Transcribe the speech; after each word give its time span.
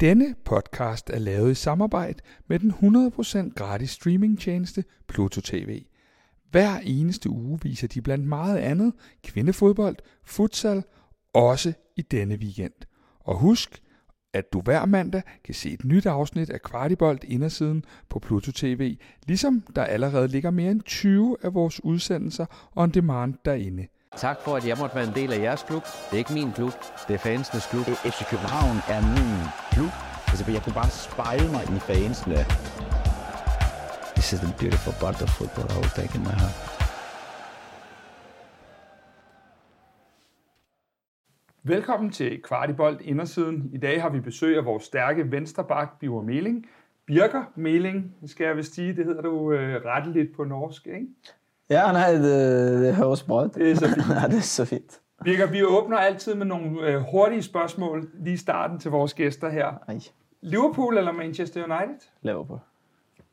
Denne 0.00 0.34
podcast 0.44 1.10
er 1.10 1.18
lavet 1.18 1.50
i 1.50 1.54
samarbejde 1.54 2.22
med 2.48 2.58
den 2.58 2.70
100% 2.70 3.54
gratis 3.54 3.90
streamingtjeneste 3.90 4.84
Pluto 5.08 5.40
TV. 5.40 5.82
Hver 6.50 6.78
eneste 6.78 7.30
uge 7.30 7.58
viser 7.62 7.88
de 7.88 8.02
blandt 8.02 8.26
meget 8.26 8.58
andet 8.58 8.92
kvindefodbold, 9.24 9.96
futsal, 10.24 10.82
også 11.34 11.72
i 11.96 12.02
denne 12.02 12.34
weekend. 12.34 12.72
Og 13.20 13.38
husk, 13.38 13.82
at 14.32 14.52
du 14.52 14.60
hver 14.60 14.86
mandag 14.86 15.22
kan 15.44 15.54
se 15.54 15.70
et 15.70 15.84
nyt 15.84 16.06
afsnit 16.06 16.50
af 16.50 16.62
Kvartibolt 16.62 17.24
Indersiden 17.24 17.84
på 18.08 18.18
Pluto 18.18 18.52
TV, 18.52 18.98
ligesom 19.26 19.62
der 19.76 19.84
allerede 19.84 20.28
ligger 20.28 20.50
mere 20.50 20.70
end 20.70 20.82
20 20.82 21.36
af 21.42 21.54
vores 21.54 21.84
udsendelser 21.84 22.70
on 22.76 22.90
demand 22.90 23.34
derinde. 23.44 23.86
Tak 24.16 24.40
for, 24.40 24.56
at 24.56 24.66
jeg 24.68 24.76
måtte 24.80 24.94
være 24.96 25.08
en 25.08 25.14
del 25.14 25.32
af 25.32 25.38
jeres 25.38 25.62
klub. 25.62 25.82
Det 25.82 26.12
er 26.12 26.18
ikke 26.18 26.32
min 26.32 26.52
klub, 26.52 26.72
det 27.08 27.14
er 27.14 27.18
fansenes 27.18 27.66
klub. 27.66 27.86
FC 28.12 28.20
København 28.30 28.76
er 28.94 29.00
min 29.16 29.36
klub. 29.74 29.92
Altså, 30.30 30.52
jeg 30.52 30.62
kunne 30.64 30.78
bare 30.82 30.90
spejle 30.90 31.48
mig 31.54 31.62
i 31.76 31.78
fansene. 31.88 32.40
This 34.16 34.28
is 34.32 34.40
the 34.46 34.52
beautiful 34.60 34.94
part 35.02 35.18
of 35.24 35.28
football 35.38 35.66
I 35.74 35.76
will 35.82 35.94
take 36.00 36.12
in 36.18 36.22
my 36.28 36.34
heart. 36.42 36.56
Velkommen 41.62 42.10
til 42.10 42.42
Kvartibolt 42.42 43.00
Indersiden. 43.00 43.70
I 43.72 43.78
dag 43.78 44.02
har 44.02 44.08
vi 44.10 44.20
besøg 44.20 44.56
af 44.56 44.64
vores 44.64 44.84
stærke 44.84 45.30
venstreback, 45.30 45.98
Biver 46.00 46.22
Meling. 46.22 46.66
Birker 47.06 47.44
Meling, 47.56 48.14
skal 48.26 48.46
jeg 48.46 48.56
vist 48.56 48.74
sige. 48.74 48.96
Det 48.96 49.04
hedder 49.04 49.22
du 49.22 49.52
øh, 49.52 49.84
retteligt 49.84 50.36
på 50.36 50.44
norsk, 50.44 50.86
ikke? 50.86 51.06
Ja, 51.70 51.92
nej, 51.92 52.12
det, 52.12 52.80
det 52.82 52.94
høres 52.94 53.22
bra 53.22 53.44
ut. 53.44 53.54
Det 53.54 53.70
er 53.70 53.74
så 53.74 53.88
fint. 53.88 54.08
ja, 54.22 54.26
det 54.28 54.36
er 54.36 54.40
så 54.40 54.64
fint. 54.64 55.00
Birker, 55.24 55.46
vi 55.46 55.64
åbner 55.64 55.96
altid 55.96 56.34
med 56.34 56.46
nogle 56.46 56.80
øh, 56.80 57.00
hurtige 57.00 57.42
spørgsmål 57.42 58.10
lige 58.14 58.34
i 58.34 58.36
starten 58.36 58.78
til 58.78 58.90
vores 58.90 59.14
gæster 59.14 59.48
her. 59.48 59.66
Ej, 59.88 59.98
Liverpool 60.40 60.98
eller 60.98 61.12
Manchester 61.12 61.64
United? 61.64 62.08
Liverpool. 62.22 62.58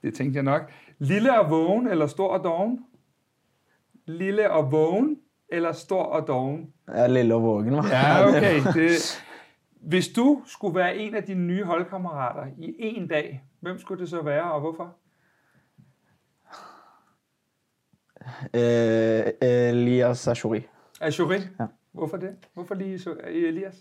Det 0.02 0.14
tænkte 0.14 0.38
jeg 0.38 0.44
nok. 0.44 0.62
Lille 1.00 1.40
og 1.40 1.50
vågen 1.50 1.88
eller 1.88 2.08
stor 2.08 2.28
og 2.28 2.44
doven? 2.44 2.80
Lille 4.08 4.52
og 4.52 4.72
vågen 4.72 5.18
eller 5.50 5.72
stor 5.72 6.04
og 6.04 6.28
doven? 6.28 6.74
Ja, 6.88 7.08
Lille 7.08 7.36
og 7.36 7.44
Vågen? 7.44 7.74
Ja, 7.74 8.28
okay. 8.28 8.62
Det, 8.74 9.24
hvis 9.82 10.08
du 10.08 10.42
skulle 10.46 10.76
være 10.76 10.98
en 10.98 11.16
af 11.16 11.24
dine 11.24 11.48
nye 11.48 11.64
holdkammerater 11.64 12.46
i 12.58 12.76
en 12.78 13.08
dag, 13.08 13.44
hvem 13.60 13.80
skulle 13.80 14.02
det 14.02 14.10
så 14.10 14.22
være, 14.22 14.52
og 14.52 14.60
hvorfor? 14.60 14.96
Eh, 18.54 19.70
Elias 19.70 20.28
Ashori. 20.28 20.68
Ashuri? 21.02 21.38
Ja. 21.60 21.66
Hvorfor 21.94 22.18
det? 22.18 22.30
Hvorfor 22.54 22.76
lige 22.76 23.00
Elias? 23.48 23.76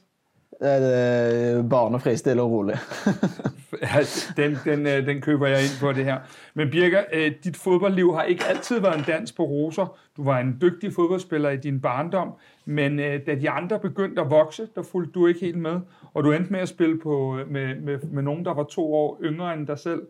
Er 0.60 1.62
barnefri, 1.62 2.16
stille 2.16 2.42
og 2.42 2.50
rolig. 2.50 2.78
Den, 4.36 4.56
den, 4.64 4.86
øh, 4.86 5.06
den 5.06 5.20
køber 5.20 5.46
jeg 5.46 5.60
ind 5.60 5.80
på 5.80 5.92
det 5.92 6.04
her. 6.04 6.18
Men 6.54 6.70
Birker, 6.70 7.02
øh, 7.12 7.32
dit 7.44 7.56
fodboldliv 7.56 8.14
har 8.14 8.22
ikke 8.22 8.44
altid 8.44 8.80
været 8.80 8.98
en 8.98 9.04
dans 9.06 9.32
på 9.32 9.42
roser. 9.42 9.98
Du 10.16 10.24
var 10.24 10.38
en 10.38 10.58
dygtig 10.60 10.92
fodboldspiller 10.92 11.50
i 11.50 11.56
din 11.56 11.80
barndom, 11.80 12.32
men 12.64 12.98
øh, 12.98 13.26
da 13.26 13.34
de 13.34 13.50
andre 13.50 13.78
begyndte 13.78 14.22
at 14.22 14.30
vokse, 14.30 14.68
der 14.74 14.82
fulgte 14.82 15.12
du 15.12 15.26
ikke 15.26 15.40
helt 15.40 15.58
med, 15.58 15.80
og 16.14 16.24
du 16.24 16.32
endte 16.32 16.52
med 16.52 16.60
at 16.60 16.68
spille 16.68 16.98
på, 16.98 17.38
med, 17.50 17.80
med, 17.80 17.98
med 17.98 18.22
nogen, 18.22 18.44
der 18.44 18.54
var 18.54 18.64
to 18.64 18.94
år 18.94 19.18
yngre 19.22 19.54
end 19.54 19.66
dig 19.66 19.78
selv. 19.78 20.02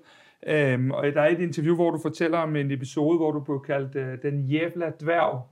Øhm, 0.47 0.91
og 0.91 1.05
der 1.05 1.21
er 1.21 1.29
et 1.29 1.41
interview, 1.41 1.75
hvor 1.75 1.91
du 1.91 1.99
fortæller 1.99 2.39
om 2.39 2.57
en 2.57 2.71
episode, 2.71 3.17
hvor 3.17 3.33
du 3.33 3.41
blev 3.41 3.63
kaldt 3.67 3.97
øh, 3.97 4.19
den 4.23 4.45
jævla 4.45 4.91
dværg 5.01 5.43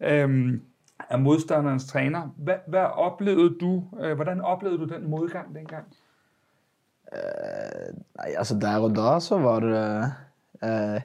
øhm, 0.00 0.62
af 1.10 1.18
modstanderens 1.18 1.86
træner. 1.86 2.28
Hvad, 2.36 2.56
hvad 2.66 2.84
oplevede 2.84 3.58
du, 3.60 3.84
øh, 4.00 4.14
hvordan 4.14 4.40
oplevede 4.40 4.78
du 4.78 4.94
den 4.94 5.10
modgang 5.10 5.54
dengang? 5.54 5.86
Øh, 7.12 7.94
Nei, 7.94 8.34
altså 8.38 8.58
der 8.58 8.78
og 8.78 8.96
da 8.96 9.20
så 9.20 9.38
var 9.38 9.60
det 9.60 10.12
eh, 10.62 11.02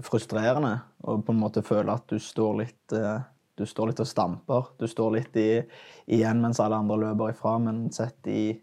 frustrerende 0.00 0.78
å 1.02 1.18
på 1.20 1.34
en 1.34 1.40
måte 1.42 1.62
føle 1.62 1.92
at 1.92 2.06
du 2.08 2.18
står 2.22 2.58
litt 2.62 2.94
øh, 2.96 3.20
du 3.58 3.66
står 3.68 3.90
litt 3.90 4.00
og 4.00 4.08
stamper. 4.08 4.68
Du 4.80 4.86
står 4.88 5.10
litt 5.18 5.36
i, 5.36 5.48
igjen 6.08 6.40
mens 6.40 6.60
alle 6.62 6.78
andre 6.80 6.96
løper 7.02 7.34
ifra, 7.34 7.58
men 7.60 7.84
sett 7.92 8.26
i, 8.30 8.54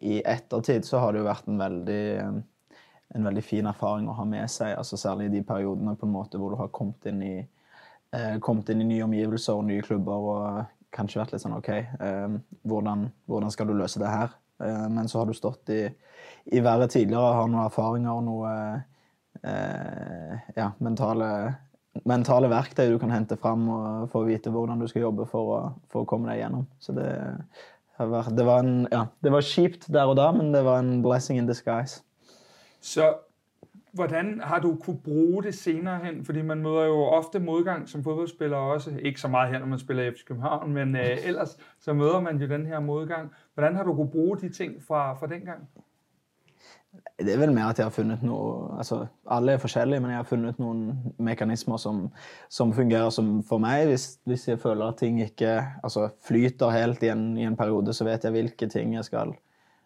i 0.00 0.20
ettertid 0.24 0.86
så 0.88 1.02
har 1.02 1.12
det 1.12 1.20
jo 1.20 1.28
vært 1.28 1.50
en 1.50 1.60
veldig, 1.60 2.00
øh, 2.22 2.38
en 3.14 3.26
veldig 3.28 3.44
fin 3.44 3.66
erfaring 3.68 4.08
å 4.08 4.16
ha 4.18 4.24
med 4.28 4.50
seg. 4.50 4.74
altså 4.78 4.98
Særlig 5.00 5.28
i 5.28 5.34
de 5.36 5.42
periodene 5.46 5.96
på 5.98 6.06
en 6.06 6.14
måte 6.14 6.40
hvor 6.40 6.54
du 6.54 6.58
har 6.60 6.72
kommet 6.74 7.06
inn 7.10 7.20
i, 7.22 7.34
eh, 8.14 8.38
kommet 8.40 8.70
inn 8.72 8.82
i 8.82 8.88
nye 8.88 9.04
omgivelser 9.06 9.58
og 9.58 9.68
nye 9.68 9.84
klubber 9.84 10.30
og 10.30 10.46
eh, 10.48 10.72
kanskje 10.94 11.20
vært 11.20 11.34
litt 11.34 11.44
sånn 11.44 11.58
OK, 11.58 11.70
eh, 11.74 12.38
hvordan, 12.62 13.08
hvordan 13.30 13.54
skal 13.54 13.70
du 13.70 13.76
løse 13.78 14.02
det 14.02 14.10
her? 14.10 14.34
Eh, 14.62 14.88
men 14.90 15.10
så 15.10 15.20
har 15.20 15.28
du 15.28 15.36
stått 15.36 15.70
i, 15.74 15.82
i 16.54 16.64
verre 16.64 16.88
tidligere, 16.90 17.36
har 17.38 17.50
noen 17.50 17.66
erfaringer 17.66 18.14
og 18.14 18.26
noe 18.28 18.54
eh, 19.42 20.48
ja, 20.56 20.70
mentale, 20.84 21.28
mentale 22.06 22.50
verktøy 22.52 22.88
du 22.92 22.98
kan 23.02 23.14
hente 23.14 23.38
fram 23.40 23.68
og, 23.68 24.08
få 24.14 24.24
vite 24.28 24.52
hvordan 24.54 24.82
du 24.82 24.88
skal 24.90 25.08
jobbe 25.08 25.28
for 25.30 25.54
å, 25.56 25.60
for 25.92 26.04
å 26.04 26.10
komme 26.10 26.30
deg 26.30 26.44
gjennom. 26.44 26.66
Så 26.82 26.94
det, 26.96 27.10
har 27.98 28.10
vært, 28.10 28.34
det, 28.38 28.46
var 28.48 28.64
en, 28.64 28.88
ja, 28.92 29.06
det 29.24 29.34
var 29.34 29.46
kjipt 29.46 29.88
der 29.92 30.10
og 30.10 30.18
da, 30.20 30.30
men 30.34 30.52
det 30.54 30.64
var 30.66 30.82
en 30.82 30.98
blessing 31.04 31.40
in 31.40 31.50
disguise. 31.50 32.02
Så 32.84 33.14
hvordan 33.92 34.40
har 34.40 34.60
du 34.60 34.76
kunne 34.76 34.98
bruge 35.04 35.42
det 35.42 35.54
senere 35.54 35.98
hen? 36.04 36.24
Fordi 36.24 36.42
man 36.42 36.62
møder 36.62 36.84
jo 36.84 37.04
ofte 37.04 37.40
modgang 37.40 37.88
som 37.88 38.04
fodboldspiller 38.04 38.56
også. 38.56 38.90
Ikke 39.02 39.20
så 39.20 39.28
meget 39.28 39.52
her, 39.52 39.58
når 39.58 39.66
man 39.66 39.78
spiller 39.78 40.02
i 40.02 40.10
FC 40.10 40.24
København, 40.24 40.72
men 40.72 40.96
øh, 40.96 41.16
ellers 41.28 41.58
så 41.80 41.92
møder 41.92 42.20
man 42.20 42.36
jo 42.36 42.48
den 42.48 42.66
her 42.66 42.80
modgang. 42.80 43.30
Hvordan 43.54 43.76
har 43.76 43.84
du 43.84 43.94
kunne 43.94 44.10
bruge 44.10 44.38
de 44.38 44.48
ting 44.48 44.82
fra, 44.82 45.14
fra 45.14 45.26
dengang? 45.26 45.68
Det 47.18 47.34
er 47.34 47.38
vel 47.38 47.52
mer 47.52 47.64
at 47.64 47.78
jeg 47.78 47.84
har 47.84 47.90
funnet 47.90 48.22
noe 48.22 48.76
altså 48.76 49.06
Alle 49.30 49.52
er 49.52 49.58
forskjellige, 49.58 50.00
men 50.00 50.10
jeg 50.10 50.18
har 50.18 50.28
funnet 50.28 50.58
noen 50.58 51.14
mekanismer 51.18 51.76
som, 51.76 52.08
som 52.48 52.72
fungerer 52.72 53.10
som 53.10 53.42
for 53.42 53.58
meg. 53.58 53.86
Hvis, 53.86 54.18
hvis 54.24 54.48
jeg 54.48 54.60
føler 54.60 54.86
at 54.86 55.00
ting 55.00 55.22
ikke 55.22 55.56
altså, 55.82 56.08
flyter 56.26 56.70
helt 56.70 57.02
i 57.02 57.08
en, 57.08 57.36
i 57.38 57.46
en 57.48 57.56
periode, 57.56 57.92
så 57.92 58.04
vet 58.04 58.24
jeg 58.24 58.32
hvilke 58.32 58.68
ting 58.68 58.94
jeg 58.94 59.04
skal 59.04 59.34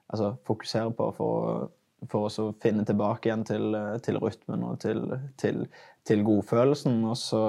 altså, 0.09 0.35
fokusere 0.47 0.93
på 0.93 1.11
for, 1.17 1.71
for 2.07 2.29
å 2.29 2.51
finne 2.63 2.85
tilbake 2.87 3.29
igjen 3.29 3.45
til, 3.49 3.77
til 4.05 4.19
rytmen 4.23 4.63
og 4.69 4.79
til, 4.85 5.03
til, 5.41 5.65
til 6.07 6.23
godfølelsen. 6.27 7.01
Og 7.09 7.17
så, 7.19 7.43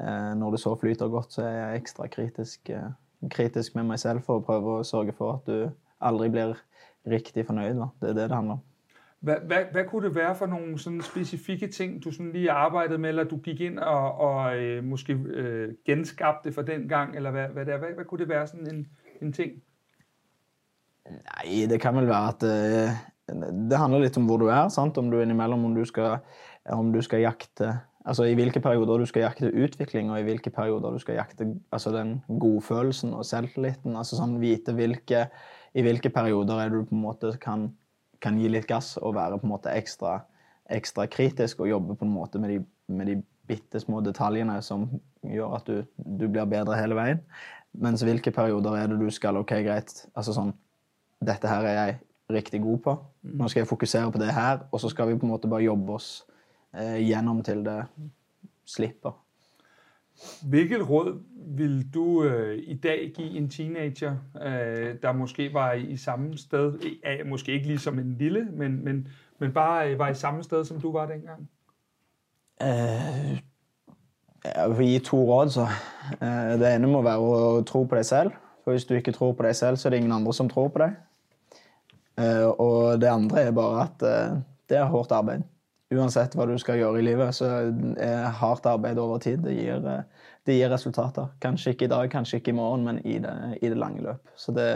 eh, 0.00 0.32
når 0.38 0.56
det 0.56 0.62
så 0.64 0.74
flyter 0.80 1.12
godt, 1.12 1.36
så 1.36 1.44
er 1.46 1.54
jeg 1.58 1.82
ekstra 1.82 2.08
kritisk, 2.10 2.70
eh, 2.70 2.90
kritisk 3.30 3.76
med 3.78 3.92
meg 3.92 4.02
selv 4.02 4.24
for 4.26 4.40
å 4.40 4.46
prøve 4.46 4.80
å 4.80 4.86
sørge 4.86 5.14
for 5.16 5.38
at 5.38 5.46
du 5.46 5.70
aldri 6.00 6.32
blir 6.32 6.58
riktig 7.06 7.46
fornøyd. 7.46 7.78
Da. 7.78 7.92
Det 8.00 8.10
er 8.10 8.18
det 8.18 8.28
det 8.30 8.36
handler 8.36 8.58
om. 8.58 8.66
Hvad, 9.20 9.36
hvad, 9.46 9.64
hvad 9.72 9.84
kunne 9.84 10.08
det 10.08 10.14
være 10.16 10.34
for 10.34 10.46
nogle 10.46 10.78
sådan 10.78 11.02
specifikke 11.02 11.66
ting, 11.68 12.04
du 12.04 12.10
sådan 12.10 12.32
lige 12.32 12.50
arbejdede 12.50 12.98
med, 12.98 13.08
eller 13.08 13.24
du 13.24 13.36
gik 13.36 13.60
ind 13.60 13.78
og, 13.78 14.18
og 14.18 14.58
øh, 14.58 14.84
måske 14.84 15.12
øh, 15.12 15.74
genskabte 15.84 16.52
for 16.52 16.62
den 16.62 16.88
gang, 16.88 17.16
eller 17.16 17.30
hvad, 17.30 17.48
hvad, 17.48 17.66
det 17.66 17.74
er? 17.74 17.78
Hvad, 17.78 17.88
hvad 17.94 18.04
kunne 18.04 18.18
det 18.18 18.28
være 18.28 18.46
sådan 18.46 18.74
en, 18.74 18.88
en 19.22 19.32
ting? 19.32 19.52
Nei, 21.10 21.66
det 21.66 21.80
kan 21.80 21.96
vel 21.96 22.08
være 22.08 22.28
at 22.28 22.42
eh, 22.42 22.90
det 23.70 23.78
handler 23.78 24.04
litt 24.04 24.18
om 24.20 24.26
hvor 24.28 24.40
du 24.40 24.48
er. 24.48 24.68
sant? 24.72 24.98
Om 24.98 25.10
du 25.10 25.18
er 25.18 25.26
innimellom 25.26 25.64
om 25.68 25.76
du 25.76 25.84
skal, 25.88 26.20
om 26.70 26.92
du 26.94 27.00
skal 27.04 27.24
jakte 27.26 27.76
Altså 28.08 28.24
i 28.24 28.34
hvilke 28.34 28.62
perioder 28.64 29.02
du 29.02 29.04
skal 29.04 29.26
jakte 29.26 29.50
utvikling, 29.52 30.08
og 30.08 30.22
i 30.22 30.24
hvilke 30.24 30.50
perioder 30.50 30.94
du 30.94 31.02
skal 31.02 31.18
jakte 31.18 31.50
altså 31.68 31.92
den 31.92 32.14
godfølelsen 32.40 33.12
og 33.12 33.26
selvtilliten. 33.28 33.96
altså 33.96 34.16
sånn 34.16 34.38
Vite 34.40 34.72
hvilke, 34.72 35.26
i 35.76 35.84
hvilke 35.84 36.08
perioder 36.10 36.62
er 36.64 36.72
du 36.72 36.78
på 36.80 36.96
en 36.96 37.02
måte 37.02 37.34
kan, 37.42 37.68
kan 38.24 38.38
gi 38.40 38.48
litt 38.48 38.68
gass 38.70 38.94
og 38.96 39.18
være 39.18 39.38
på 39.38 39.46
en 39.46 39.52
måte 39.52 39.74
ekstra, 39.76 40.22
ekstra 40.72 41.06
kritisk 41.12 41.60
og 41.60 41.68
jobbe 41.68 41.98
på 42.00 42.08
en 42.08 42.14
måte 42.14 42.40
med 42.40 42.54
de, 42.54 42.58
med 42.88 43.12
de 43.12 43.18
bitte 43.50 43.82
små 43.82 44.00
detaljene 44.00 44.56
som 44.64 44.88
gjør 45.20 45.58
at 45.58 45.68
du, 45.68 45.84
du 46.00 46.24
blir 46.24 46.48
bedre 46.48 46.80
hele 46.80 46.96
veien. 46.96 47.20
Mens 47.76 48.02
hvilke 48.06 48.32
perioder 48.32 48.80
er 48.80 48.88
det 48.88 48.98
du 49.02 49.10
skal 49.12 49.36
OK, 49.42 49.58
greit. 49.66 50.06
altså 50.14 50.32
sånn 50.34 50.54
dette 51.20 51.48
her 51.52 51.66
er 51.68 51.76
jeg 51.76 51.98
riktig 52.32 52.62
god 52.62 52.78
på. 52.78 52.96
Nå 53.22 53.48
skal 53.48 53.60
jeg 53.60 53.68
fokusere 53.68 54.12
på 54.12 54.18
det 54.18 54.34
her, 54.34 54.58
og 54.72 54.80
så 54.80 54.88
skal 54.88 55.08
vi 55.08 55.18
på 55.18 55.26
en 55.26 55.32
måte 55.32 55.48
bare 55.48 55.62
jobbe 55.62 55.92
oss 55.92 56.24
eh, 56.74 57.00
gjennom 57.06 57.42
til 57.42 57.64
det 57.64 57.84
slipper. 58.64 59.16
Hvilket 60.48 60.90
råd 60.90 61.22
vil 61.56 61.94
du 61.94 62.24
øh, 62.24 62.58
i 62.58 62.74
dag 62.74 63.12
give 63.16 63.30
en 63.36 63.48
teenager, 63.48 64.16
øh, 64.42 64.94
der 65.02 65.12
måske 65.12 65.54
var 65.54 65.72
i, 65.72 65.96
samme 65.96 66.38
sted, 66.38 66.74
øh, 66.84 67.26
måske 67.26 67.52
ikke 67.52 67.66
lige 67.66 67.78
som 67.78 67.98
en 67.98 68.16
lille, 68.18 68.48
men, 68.52 68.84
men, 68.84 69.08
men 69.38 69.52
bare 69.52 69.92
øh, 69.92 69.98
var 69.98 70.08
i 70.08 70.14
samme 70.14 70.42
sted, 70.42 70.64
som 70.64 70.80
du 70.80 70.92
var 70.92 71.06
dengang? 71.06 71.50
Eh, 72.60 73.40
jeg 74.44 74.78
vil 74.78 74.86
gi 74.86 74.98
to 74.98 75.34
råd, 75.34 75.48
så. 75.48 75.66
Eh, 76.22 76.60
det 76.60 76.74
ene 76.74 76.86
må 76.86 77.02
være 77.02 77.18
å 77.18 77.62
tro 77.62 77.84
på 77.84 77.96
deg 77.96 78.04
selv. 78.04 78.30
For 78.64 78.76
hvis 78.76 78.84
du 78.84 78.94
ikke 78.94 79.12
tror 79.12 79.32
på 79.32 79.42
deg 79.42 79.56
selv, 79.56 79.76
så 79.76 79.88
er 79.88 79.90
det 79.90 79.96
ingen 79.96 80.12
andre 80.12 80.34
som 80.34 80.48
tror 80.48 80.68
på 80.68 80.78
deg. 80.78 80.96
Eh, 82.18 82.48
og 82.48 83.00
det 83.00 83.10
andre 83.10 83.46
er 83.46 83.56
bare 83.56 83.86
at 83.86 84.02
eh, 84.06 84.38
det 84.70 84.78
er 84.78 84.90
hardt 84.90 85.12
arbeid. 85.12 85.46
Uansett 85.90 86.36
hva 86.38 86.46
du 86.46 86.54
skal 86.62 86.78
gjøre 86.78 87.00
i 87.00 87.06
livet, 87.08 87.34
så 87.34 87.48
er 87.98 88.28
hardt 88.38 88.66
arbeid 88.70 88.98
over 89.02 89.18
tid. 89.22 89.42
Det 89.42 89.56
gir, 89.56 89.82
eh, 89.90 90.28
det 90.46 90.58
gir 90.58 90.70
resultater. 90.70 91.32
Kanskje 91.42 91.74
ikke 91.74 91.88
i 91.88 91.92
dag, 91.92 92.10
kanskje 92.12 92.38
ikke 92.40 92.54
i 92.54 92.58
morgen, 92.60 92.86
men 92.86 93.00
i 93.02 93.18
det, 93.22 93.36
i 93.58 93.70
det 93.72 93.78
lange 93.78 94.02
løp. 94.06 94.34
Så 94.36 94.54
det 94.54 94.70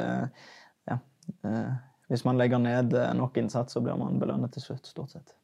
Ja. 0.90 0.98
eh, 1.44 1.74
hvis 2.08 2.24
man 2.24 2.36
legger 2.36 2.58
ned 2.58 2.92
eh, 2.94 3.14
nok 3.14 3.36
innsats, 3.40 3.72
så 3.72 3.80
blir 3.80 3.96
man 3.96 4.18
belønnet 4.20 4.52
til 4.52 4.62
slutt, 4.62 4.86
stort 4.86 5.10
sett. 5.14 5.34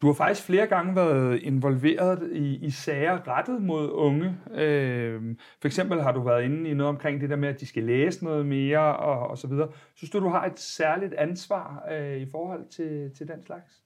Du 0.00 0.06
har 0.06 0.14
faktisk 0.14 0.46
flere 0.46 0.66
gange 0.66 0.96
været 0.96 1.42
involveret 1.42 2.30
i, 2.32 2.56
i 2.66 2.70
sager 2.70 3.28
rettet 3.28 3.62
mod 3.62 3.90
unge. 3.90 4.36
Øh, 4.54 5.36
for 5.60 5.66
eksempel 5.68 6.02
har 6.02 6.12
du 6.12 6.20
været 6.20 6.44
inde 6.44 6.70
i 6.70 6.74
noget 6.74 6.88
omkring 6.88 7.20
det 7.20 7.30
der 7.30 7.36
med, 7.36 7.48
at 7.48 7.60
de 7.60 7.66
skal 7.66 7.82
læse 7.82 8.24
noget 8.24 8.46
mere 8.46 8.96
og, 8.96 9.30
og 9.30 9.38
så 9.38 9.46
videre. 9.46 9.68
Synes 9.94 10.10
du, 10.10 10.20
du 10.20 10.28
har 10.28 10.46
et 10.46 10.60
særligt 10.60 11.14
ansvar 11.14 11.84
øh, 11.90 12.16
i 12.16 12.26
forhold 12.30 12.68
til, 12.68 13.10
til 13.16 13.28
den 13.28 13.42
slags? 13.42 13.82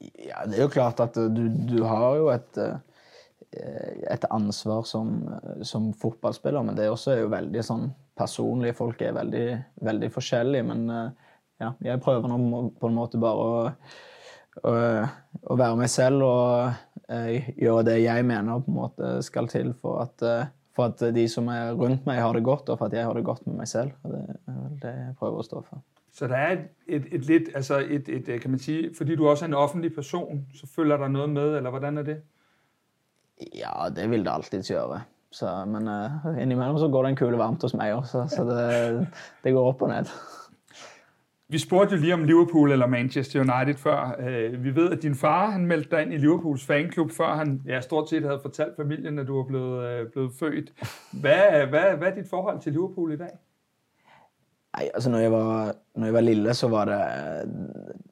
Ja, 0.00 0.46
det 0.46 0.58
er 0.58 0.62
jo 0.62 0.68
klart 0.68 1.00
at 1.00 1.16
øh, 1.16 1.36
du, 1.36 1.76
du 1.78 1.84
har 1.84 2.14
jo 2.14 2.30
et, 2.30 2.58
øh, 2.58 2.74
et 4.14 4.24
ansvar 4.30 4.82
som, 4.82 5.28
øh, 5.28 5.64
som 5.64 5.92
fotballspiller, 5.94 6.62
men 6.62 6.76
det 6.76 6.84
er 6.84 6.90
også 6.90 7.18
jo 7.20 7.28
veldig 7.28 7.64
sånn 7.64 7.92
personlig. 8.16 8.74
Folk 8.74 9.02
er 9.02 9.12
veldig, 9.12 9.46
veldig 9.82 10.10
forskjellige, 10.12 10.62
men 10.62 10.90
ja, 11.60 11.70
jeg 11.82 12.00
prøver 12.00 12.28
nå 12.28 12.68
på 12.80 12.88
en 12.88 12.94
måte 12.94 13.20
bare 13.20 13.46
å, 13.46 13.70
å, 14.62 14.74
å 15.50 15.56
være 15.58 15.78
meg 15.80 15.90
selv 15.92 16.26
og 16.26 17.08
eh, 17.08 17.50
gjøre 17.58 17.86
det 17.90 17.96
jeg 18.02 18.26
mener 18.26 18.62
på 18.62 18.72
en 18.72 18.78
måte 18.78 19.14
skal 19.26 19.50
til 19.50 19.72
for 19.80 20.04
at, 20.04 20.26
eh, 20.26 20.52
for 20.76 20.92
at 20.92 21.02
de 21.16 21.24
som 21.30 21.48
er 21.52 21.72
rundt 21.78 22.06
meg, 22.06 22.22
har 22.22 22.36
det 22.36 22.44
godt, 22.46 22.70
og 22.70 22.78
for 22.78 22.90
at 22.90 22.96
jeg 22.96 23.06
har 23.06 23.18
det 23.18 23.26
godt 23.26 23.46
med 23.48 23.60
meg 23.62 23.70
selv. 23.70 23.94
Og 24.04 24.14
det 24.14 24.22
er 24.24 24.60
vel 24.60 24.78
det 24.82 24.94
jeg 24.94 25.16
prøver 25.20 25.42
å 25.42 25.46
stå 25.46 25.64
for. 25.66 25.82
Så 26.14 26.28
der 26.30 26.38
er 26.38 26.52
et, 26.52 26.66
et, 26.86 27.08
et 27.16 27.24
lidt, 27.26 27.48
altså 27.58 27.80
et, 27.82 28.08
et, 28.08 28.28
øh, 28.28 28.40
kan 28.40 28.50
man 28.50 28.62
sige, 28.62 28.92
fordi 28.94 29.16
du 29.18 29.26
også 29.26 29.44
er 29.44 29.50
en 29.50 29.58
offentlig 29.58 29.94
person, 29.94 30.44
så 30.54 30.66
følger 30.70 30.96
der 30.96 31.08
noget 31.08 31.30
med, 31.30 31.56
eller 31.56 31.70
hvordan 31.70 31.98
er 31.98 32.02
det? 32.02 32.20
Ja, 33.54 33.88
det 33.90 34.10
vil 34.10 34.22
det 34.24 34.30
alltids 34.30 34.70
gjøre. 34.70 35.00
Så, 35.34 35.50
men 35.66 35.88
uh, 35.88 36.42
innimellom 36.42 36.78
så 36.78 36.88
går 36.88 37.02
det 37.02 37.10
en 37.10 37.16
kule 37.18 37.38
varmt 37.38 37.62
hos 37.66 37.74
meg 37.74 37.96
også, 37.96 38.28
så 38.30 38.44
det, 38.46 39.06
det 39.42 39.52
går 39.56 39.72
opp 39.72 39.82
og 39.82 39.90
ned. 39.90 40.12
Vi 41.48 41.58
spurgte 41.58 41.94
jo 41.94 42.00
lige 42.00 42.14
om 42.14 42.24
Liverpool 42.24 42.72
eller 42.72 42.86
Manchester 42.86 43.40
United 43.40 43.74
før. 43.74 44.16
Øh, 44.18 44.64
vi 44.64 44.74
ved, 44.74 44.90
at 44.90 45.02
din 45.02 45.14
far 45.14 45.50
han 45.50 45.66
meldte 45.66 45.90
dig 45.90 46.02
ind 46.02 46.12
i 46.12 46.16
Liverpools 46.16 46.66
fanklub, 46.66 47.10
før 47.10 47.34
han 47.34 47.62
ja, 47.66 47.80
stort 47.80 48.08
set 48.08 48.22
havde 48.22 48.40
fortalt 48.42 48.76
familien, 48.76 49.18
at 49.18 49.26
du 49.26 49.36
var 49.36 49.44
blevet, 49.44 49.84
øh, 49.84 50.10
blevet 50.12 50.32
født. 50.38 50.72
Hvad, 51.12 51.66
hvad, 51.66 51.96
hvad 51.98 52.08
er 52.08 52.14
dit 52.14 52.30
forhold 52.30 52.60
til 52.60 52.72
Liverpool 52.72 53.12
i 53.12 53.16
dag? 53.16 53.30
Ej, 54.74 54.90
altså 54.94 55.10
når 55.10 55.18
jeg, 55.18 55.32
var, 55.32 55.74
når 55.94 56.04
jeg 56.04 56.14
var 56.14 56.20
lille, 56.20 56.54
så 56.54 56.68
var 56.68 56.84
det 56.84 56.98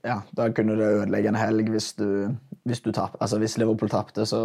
Ja, 0.04 0.16
da 0.36 0.52
kunne 0.52 0.76
det 0.76 0.82
ødelægge 0.82 1.28
en 1.28 1.34
helg 1.34 1.70
hvis 1.70 1.92
du, 1.92 2.28
hvis 2.64 2.80
du 2.80 2.92
tab, 2.92 3.08
Altså 3.20 3.38
hvis 3.38 3.58
Liverpool 3.58 3.90
tapte, 3.90 4.26
så, 4.26 4.38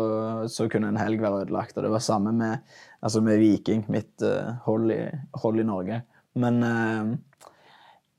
så 0.47 0.67
kunne 0.67 0.89
en 0.89 0.97
helg 0.97 1.21
være 1.21 1.41
ødelagt. 1.41 1.77
Og 1.77 1.83
det 1.83 1.91
var 1.91 1.99
samme 1.99 2.31
med, 2.31 2.57
altså 3.01 3.21
med 3.21 3.37
Viking, 3.37 3.85
mit 3.91 4.21
uh, 4.21 4.27
øh, 4.27 4.53
hold, 4.63 4.91
i, 4.91 5.07
hold 5.33 5.59
i 5.59 5.63
Norge. 5.63 6.01
Men 6.35 6.63
uh, 6.63 7.17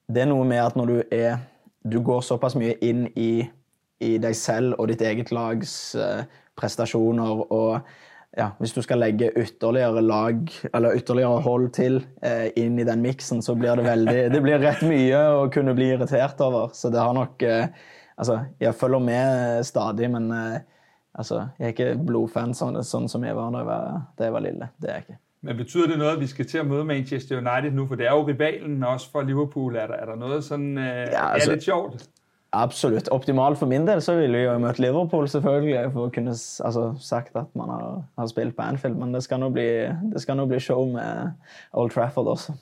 det 0.09 0.25
er 0.25 0.31
noe 0.31 0.45
med 0.49 0.63
at 0.65 0.77
når 0.79 0.91
du 0.91 0.99
er 1.15 1.39
Du 1.89 2.01
går 2.05 2.21
såpass 2.27 2.57
mye 2.59 2.75
inn 2.85 3.07
i, 3.17 3.47
i 4.05 4.19
deg 4.21 4.35
selv 4.37 4.75
og 4.79 4.89
ditt 4.91 5.01
eget 5.01 5.31
lags 5.33 5.95
eh, 5.95 6.25
prestasjoner 6.59 7.45
og 7.55 7.79
ja, 8.37 8.51
hvis 8.59 8.75
du 8.77 8.83
skal 8.85 9.01
legge 9.01 9.31
ytterligere 9.41 10.03
lag, 10.05 10.43
eller 10.75 10.99
ytterligere 10.99 11.41
hold 11.47 11.71
til 11.75 12.01
eh, 12.21 12.51
inn 12.61 12.77
i 12.79 12.85
den 12.85 13.01
miksen, 13.01 13.41
så 13.43 13.55
blir 13.57 13.79
det 13.79 13.87
veldig 13.87 14.27
Det 14.35 14.43
blir 14.45 14.61
rett 14.61 14.83
mye 14.87 15.23
å 15.39 15.47
kunne 15.55 15.75
bli 15.79 15.93
irritert 15.95 16.43
over. 16.45 16.75
Så 16.77 16.93
det 16.93 17.01
har 17.03 17.15
nok 17.17 17.47
eh, 17.47 17.71
Altså, 18.19 18.41
jeg 18.59 18.75
følger 18.75 18.99
med 18.99 19.63
stadig, 19.63 20.09
men 20.11 20.25
eh, 20.35 20.61
altså, 21.15 21.45
jeg 21.55 21.69
er 21.69 21.75
ikke 21.77 21.93
blodfan 22.09 22.51
sånn, 22.51 22.81
sånn 22.83 23.07
som 23.07 23.23
jeg 23.23 23.39
var 23.39 23.55
da 23.55 23.63
jeg 23.63 23.69
var, 23.71 24.01
da 24.19 24.27
jeg 24.27 24.35
var 24.35 24.47
lille. 24.49 24.71
Det 24.75 24.91
er 24.91 24.97
jeg 24.97 25.07
ikke. 25.07 25.19
Men 25.43 25.57
betyder 25.57 25.87
det 25.87 25.99
noget, 25.99 26.13
at 26.13 26.21
vi 26.21 26.27
skal 26.27 26.47
til 26.47 26.59
at 26.59 26.67
møde 26.67 26.85
Manchester 26.85 27.37
United 27.37 27.73
nu? 27.73 27.87
For 27.87 27.95
det 27.95 28.07
er 28.07 28.11
jo 28.11 28.27
rivalen 28.27 28.83
også 28.85 29.11
for 29.11 29.23
Liverpool. 29.23 29.77
Er 29.77 29.87
der, 29.87 29.95
er 29.95 30.05
der 30.05 30.17
noget 30.17 30.45
sådan... 30.45 30.79
Øh, 30.79 30.85
ja, 30.85 31.33
altså- 31.33 31.51
er 31.51 31.55
lidt 31.55 31.65
sjovt? 31.65 32.09
Absolutt. 32.53 33.09
Optimalt 33.09 33.59
for 33.59 33.67
min 33.67 33.87
del 33.87 34.03
så 34.03 34.15
ville 34.17 34.39
vi 34.39 34.45
jo 34.45 34.59
møtt 34.59 34.79
Liverpool, 34.79 35.29
selvfølgelig, 35.29 35.93
for 35.93 36.07
å 36.07 36.13
kunne 36.15 36.31
altså, 36.31 36.95
sagt 37.01 37.37
at 37.37 37.51
man 37.57 37.69
har, 37.69 37.99
har 38.19 38.27
spilt 38.27 38.57
på 38.57 38.63
Anfield, 38.63 38.97
men 38.97 39.13
det 39.15 39.21
skal 39.23 39.41
nå 39.43 39.51
bli, 39.53 39.67
det 40.15 40.23
skal 40.23 40.37
nå 40.37 40.47
bli 40.49 40.61
show 40.61 40.87
med 40.93 41.35
Old 41.73 41.91
Trafford 41.93 42.27
også. 42.27 42.55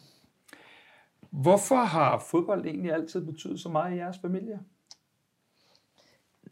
Hvorfor 1.30 1.84
har 1.84 2.18
fodbold 2.30 2.66
egentlig 2.66 2.92
altid 2.92 3.20
betydet 3.26 3.60
så 3.60 3.68
meget 3.68 3.94
i 3.94 4.00
jeres 4.00 4.18
familie? 4.18 4.58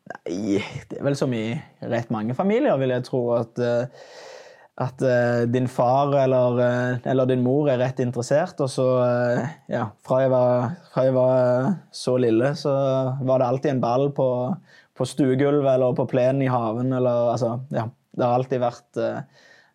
Nei, 0.04 0.60
det 0.90 1.00
er 1.00 1.04
vel 1.04 1.16
som 1.16 1.32
i 1.32 1.56
rett 1.82 2.10
mange 2.12 2.34
familier, 2.34 2.76
vil 2.76 2.92
jeg 2.92 3.04
tro, 3.04 3.22
at, 3.32 3.58
eh, 3.58 3.86
at 4.74 5.02
eh, 5.06 5.44
din 5.46 5.68
far 5.70 6.16
eller, 6.18 6.58
eh, 6.58 6.96
eller 7.10 7.28
din 7.30 7.42
mor 7.44 7.68
er 7.70 7.78
rett 7.78 8.00
interessert. 8.02 8.58
Og 8.64 8.70
så, 8.70 8.86
eh, 9.04 9.52
ja, 9.70 9.86
fra 10.06 10.22
jeg, 10.24 10.32
var, 10.32 10.72
fra 10.90 11.04
jeg 11.06 11.14
var 11.14 11.68
så 11.94 12.16
lille, 12.18 12.54
så 12.58 12.72
var 13.22 13.38
det 13.38 13.46
alltid 13.46 13.74
en 13.74 13.84
ball 13.84 14.08
på, 14.16 14.28
på 14.94 15.06
stuegulvet 15.06 15.76
eller 15.76 15.94
på 15.94 16.08
plenen 16.10 16.42
i 16.42 16.50
haven. 16.50 16.90
Eller, 16.92 17.30
altså, 17.36 17.54
ja, 17.74 17.86
det 18.14 18.26
har 18.26 18.34
alltid 18.34 18.62
vært, 18.62 19.02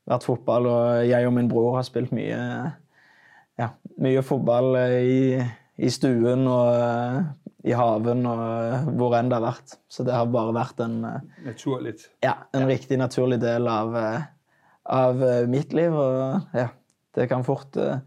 vært 0.09 0.27
fotball, 0.27 0.67
og 0.67 1.07
jeg 1.07 1.27
og 1.27 1.35
min 1.35 1.51
bror 1.51 1.77
har 1.77 1.87
spilt 1.87 2.11
mye, 2.15 2.39
ja, 3.59 3.69
mye 4.03 4.23
fotball 4.23 4.75
i, 4.79 5.37
i 5.79 5.91
stuen 5.91 6.43
og 6.47 7.67
i 7.67 7.75
haven 7.75 8.23
og 8.27 8.91
hvor 8.95 9.15
enn 9.17 9.31
det 9.31 9.35
har 9.35 9.43
vært. 9.43 9.77
Så 9.91 10.03
det 10.07 10.15
har 10.15 10.27
bare 10.31 10.55
vært 10.55 10.83
en, 10.83 10.99
Naturligt. 11.43 12.07
ja, 12.23 12.35
en 12.55 12.67
riktig 12.67 12.99
naturlig 12.99 13.41
del 13.43 13.67
av, 13.67 13.95
av 14.89 15.21
eh, 15.23 15.47
mitt 15.49 15.73
liv. 15.73 15.93
Og 15.93 16.41
ja, 16.53 16.67
det 17.15 17.29
kan 17.29 17.43
fort 17.43 17.77
eh, 17.77 17.99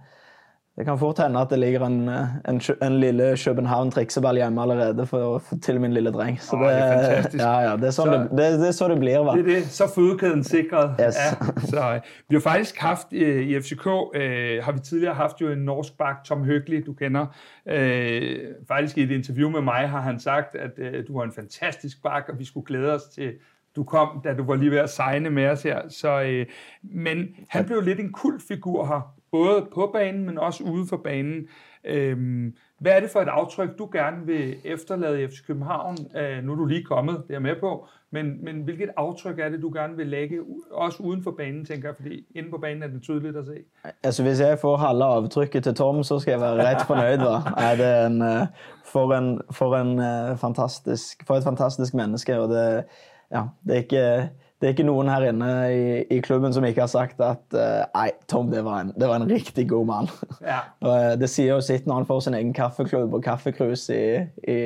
det 0.77 0.87
kan 0.89 0.97
fort 0.99 1.19
hende 1.21 1.37
at 1.41 1.51
det 1.53 1.59
ligger 1.59 1.83
en, 1.85 2.09
eh, 2.09 2.29
en, 2.49 2.61
en 2.83 2.95
lille 3.01 3.37
København-trikseball 3.37 4.39
hjemme 4.41 4.63
allerede 4.63 5.07
for, 5.07 5.39
for, 5.39 5.57
til 5.63 5.81
min 5.81 5.93
lille 5.93 6.11
dreng. 6.13 6.39
Så 6.41 6.57
Åh, 6.57 6.63
det, 6.63 6.79
er. 6.79 7.27
Ja, 7.39 7.59
ja, 7.61 7.75
det, 7.77 7.91
er 7.91 7.93
sånn 7.93 8.09
Så- 8.09 8.21
det, 8.23 8.39
det, 8.39 8.47
det 8.63 8.69
er 8.71 8.73
så 8.79 8.89
det 8.89 8.97
blir, 9.03 9.19
hva? 9.21 9.35
Det 9.37 9.43
er 9.45 9.51
det. 9.61 9.67
Så 9.69 9.87
fødekæden 9.95 10.45
sikret. 10.45 10.97
Yes. 11.01 11.19
Ja, 11.21 11.53
så, 11.69 12.01
vi 12.29 12.35
har 12.39 12.41
faktisk 12.41 12.79
haft 12.81 13.13
i 13.13 13.53
FCK, 13.61 13.87
øh, 14.15 14.65
har 14.65 14.73
vi 14.73 14.81
tidligere 14.81 15.15
haft 15.15 15.41
jo 15.41 15.53
en 15.53 15.59
norsk 15.69 15.99
bak, 15.99 16.25
Tom 16.25 16.45
Høgli, 16.45 16.81
du 16.81 16.93
kender. 16.93 17.27
Øh, 17.69 18.39
faktisk 18.69 18.99
i 18.99 19.03
et 19.03 19.11
interview 19.11 19.51
med 19.51 19.61
mig 19.61 19.89
har 19.89 20.01
han 20.01 20.19
sagt, 20.21 20.55
at 20.57 20.79
øh, 20.79 21.05
du 21.09 21.13
var 21.19 21.25
en 21.25 21.33
fantastisk 21.33 22.03
bak, 22.03 22.29
og 22.33 22.39
vi 22.39 22.45
skulle 22.45 22.67
glæde 22.67 22.95
os 22.95 23.03
til, 23.15 23.33
du 23.77 23.85
kom, 23.85 24.21
da 24.25 24.35
du 24.35 24.45
var 24.45 24.55
lige 24.55 24.71
ved 24.71 24.79
at 24.79 24.91
signe 24.91 25.31
med 25.31 25.49
os 25.49 25.63
her. 25.63 25.89
Så, 25.89 26.23
øh, 26.23 26.47
men 26.83 27.27
han 27.49 27.65
blev 27.65 27.81
lidt 27.81 28.01
en 28.01 28.13
kultfigur 28.13 28.87
her, 28.87 29.15
både 29.33 29.67
på 29.75 29.91
banen, 29.93 30.25
men 30.25 30.39
også 30.39 30.65
ude 30.65 30.87
for 30.89 30.97
banen. 30.97 31.49
Øhm, 31.85 32.55
hvad 32.81 32.93
er 32.93 33.01
det 33.01 33.11
for 33.11 33.21
et 33.21 33.29
aftryk, 33.29 33.79
du 33.79 33.89
gerne 33.93 34.27
vil 34.27 34.57
efterlade 34.65 35.23
i 35.23 35.27
FC 35.27 35.47
København? 35.47 35.97
Øh, 36.17 36.45
nu 36.45 36.53
er 36.53 36.57
du 36.57 36.65
lige 36.65 36.85
kommet, 36.85 37.23
det 37.29 37.35
er 37.35 37.41
med 37.41 37.57
på, 37.61 37.87
men, 38.11 38.45
men 38.45 38.63
hvilket 38.63 38.91
aftryk 38.97 39.39
er 39.39 39.49
det, 39.49 39.63
du 39.63 39.71
gerne 39.75 39.97
vil 39.97 40.07
lægge, 40.07 40.41
også 40.73 41.03
uden 41.03 41.23
for 41.23 41.31
banen, 41.31 41.65
tænker 41.65 41.89
jeg, 41.89 41.97
fordi 41.97 42.27
inde 42.35 42.51
på 42.51 42.59
banen 42.59 42.83
er 42.83 42.87
det 42.87 43.03
tydeligt 43.03 43.37
at 43.37 43.47
se. 43.47 43.55
Altså, 44.03 44.23
hvis 44.23 44.41
jeg 44.41 44.59
får 44.59 44.77
halve 44.77 45.05
avtrykket 45.05 45.65
til 45.65 45.75
Tom, 45.75 46.03
så 46.03 46.19
skal 46.19 46.33
jeg 46.33 46.41
være 46.41 46.71
rett 46.71 46.87
fornøyd. 46.87 47.19
Da. 47.19 47.35
Er 47.71 47.77
det 47.77 48.07
en, 48.07 48.23
eh, 48.23 48.47
for, 48.85 49.15
en, 49.15 49.41
for, 49.51 49.77
en 49.77 49.99
eh, 49.99 50.39
fantastisk, 50.39 51.27
for 51.27 51.35
et 51.35 51.45
fantastisk 51.45 51.95
menneske. 51.95 52.41
Og 52.41 52.49
det, 52.49 52.85
ja, 53.33 53.49
det, 53.67 53.75
er 53.75 53.85
ikke, 53.87 54.07
det 54.61 54.69
er 54.69 54.75
ikke 54.77 54.87
noen 54.87 55.11
her 55.11 55.25
inne 55.31 55.51
i, 55.73 55.85
i 56.13 56.21
klubben 56.25 56.53
som 56.55 56.65
ikke 56.69 56.85
har 56.85 56.91
sagt 56.93 57.23
at 57.25 57.57
eh, 57.57 57.83
Nei, 57.97 58.09
Tom, 58.31 58.51
det 58.53 58.63
var 58.67 58.85
en, 58.85 58.93
det 58.95 59.09
var 59.09 59.19
en 59.19 59.31
riktig 59.31 59.67
god 59.73 59.89
mann. 59.89 60.11
Ja. 60.45 60.61
Og, 60.85 60.93
eh, 60.93 61.15
det 61.21 61.31
sier 61.33 61.55
jo 61.55 61.61
sitt 61.65 61.89
når 61.89 62.03
han 62.03 62.09
får 62.11 62.27
sin 62.27 62.39
egen 62.39 62.53
kaffeklubb 62.57 63.17
og 63.19 63.25
kaffekrus 63.25 63.89
i, 63.95 64.03
i, 64.49 64.59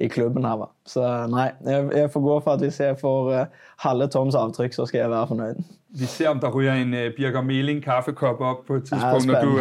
i 0.00 0.10
klubben 0.12 0.48
her. 0.48 0.62
va. 0.64 0.70
Så 0.88 1.04
nei, 1.30 1.50
jeg, 1.68 1.90
jeg 2.02 2.14
får 2.14 2.26
gå 2.26 2.38
for 2.46 2.56
at 2.56 2.64
hvis 2.64 2.80
jeg 2.82 2.98
får 3.00 3.34
eh, 3.36 3.60
halve 3.84 4.08
Toms 4.12 4.38
avtrykk, 4.38 4.74
så 4.76 4.88
skal 4.90 5.04
jeg 5.04 5.14
være 5.14 5.30
fornøyd. 5.34 5.62
Vi 6.00 6.06
ser, 6.06 6.28
om 6.30 6.38
der 6.38 6.52
ryger 6.54 6.74
en 6.78 6.94
uh, 6.94 7.08
Birger 7.16 7.42
Meling 7.42 7.82
kaffekop 7.82 8.40
op 8.40 8.64
på 8.66 8.74
et 8.78 8.84
tidspunkt, 8.84 9.26
Ja, 9.26 9.32
når 9.32 9.42
du... 9.42 9.58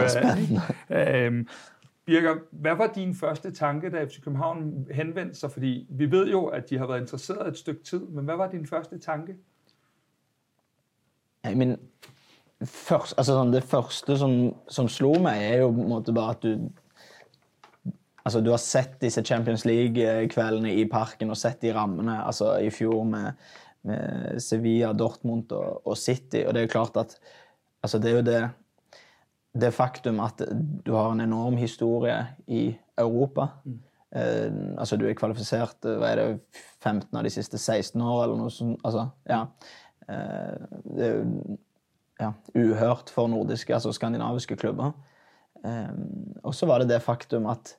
øh, 0.90 1.26
øh, 1.26 1.46
Birger, 2.10 2.36
hvad 2.52 2.76
var 2.76 2.88
din 2.88 3.16
første 3.16 3.52
tanke, 3.52 3.90
da 3.90 4.04
FC 4.04 4.22
København 4.22 4.88
henvendte 4.92 5.40
sig? 5.40 5.52
Fordi 5.52 5.88
vi 5.90 6.12
ved 6.12 6.28
jo, 6.28 6.46
at 6.46 6.70
de 6.70 6.78
har 6.78 6.88
været 6.88 7.02
interesseret 7.02 7.48
et 7.48 7.58
stykke 7.58 7.84
tid, 7.84 8.00
men 8.00 8.26
hvad 8.26 8.36
var 8.36 8.52
din 8.52 8.68
første 8.68 9.00
tanke? 9.00 9.36
Nei, 11.44 11.56
men 11.56 11.78
først, 12.66 13.14
altså 13.18 13.34
sådan, 13.34 13.54
Det 13.54 13.64
første 13.64 14.18
som, 14.18 14.56
som 14.68 14.88
slog 14.88 15.22
mig, 15.22 15.38
er 15.42 15.58
jo 15.58 15.72
på 15.72 15.82
en 15.82 15.90
måte 15.90 16.14
bare 16.14 16.30
at 16.30 16.44
du 16.44 16.70
Altså, 18.26 18.42
Du 18.42 18.50
har 18.50 18.58
set 18.58 19.02
disse 19.02 19.22
Champions 19.22 19.66
League-kveldene 19.66 20.76
i 20.76 20.86
parken 20.86 21.30
og 21.30 21.38
set 21.38 21.62
de 21.62 21.74
rammene 21.74 22.26
altså 22.26 22.58
i 22.58 22.70
fjor 22.70 23.04
med, 23.04 23.32
med 23.84 24.40
Sevilla, 24.40 24.94
Dortmund 24.94 25.52
og, 25.52 25.88
og 25.88 25.98
City. 25.98 26.36
Og 26.48 26.54
det 26.54 26.58
er 26.58 26.62
jo 26.62 26.68
klart 26.68 26.92
at 26.96 27.18
altså 27.84 28.00
det 28.00 28.12
er 28.12 28.16
jo 28.16 28.22
det, 28.22 28.50
det 29.58 29.72
faktum 29.74 30.20
at 30.22 30.42
du 30.86 30.92
har 30.94 31.12
en 31.12 31.24
enorm 31.24 31.58
historie 31.58 32.18
i 32.48 32.70
Europa. 33.00 33.50
Eh, 34.16 34.52
altså 34.78 34.98
Du 34.98 35.08
er 35.08 35.18
kvalifisert 35.18 35.86
eh, 35.86 35.98
hva 35.98 36.12
er 36.12 36.22
det, 36.22 36.28
15 36.84 37.18
av 37.18 37.26
de 37.26 37.32
siste 37.34 37.58
16 37.58 38.02
år, 38.02 38.24
eller 38.24 38.38
noe 38.40 38.54
sånt. 38.54 38.80
Altså, 38.86 39.08
ja. 39.30 39.46
Eh, 40.10 40.56
det 40.96 41.08
er 41.08 41.18
jo 41.18 41.58
ja, 42.20 42.34
uhørt 42.56 43.12
for 43.14 43.32
nordiske, 43.32 43.74
altså 43.74 43.94
skandinaviske 43.96 44.58
klubber. 44.60 44.92
Ehm, 45.66 46.36
og 46.44 46.56
så 46.56 46.68
var 46.70 46.82
det 46.82 46.92
det 46.92 47.04
faktum 47.04 47.48
at 47.52 47.76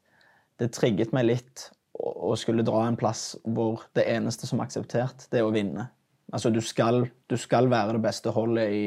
det 0.60 0.72
trigget 0.76 1.12
meg 1.16 1.28
litt 1.28 1.66
å, 1.96 2.32
å 2.32 2.36
skulle 2.40 2.64
dra 2.66 2.86
en 2.86 2.98
plass 3.00 3.34
hvor 3.44 3.86
det 3.96 4.06
eneste 4.08 4.48
som 4.48 4.60
er 4.60 4.68
akseptert, 4.68 5.28
det 5.32 5.40
er 5.40 5.48
å 5.48 5.54
vinne. 5.54 5.90
Altså, 6.32 6.52
du 6.54 6.60
skal, 6.62 7.04
du 7.28 7.36
skal 7.40 7.68
være 7.70 7.96
det 7.96 8.04
beste 8.04 8.32
holdet 8.34 8.72
i, 8.72 8.84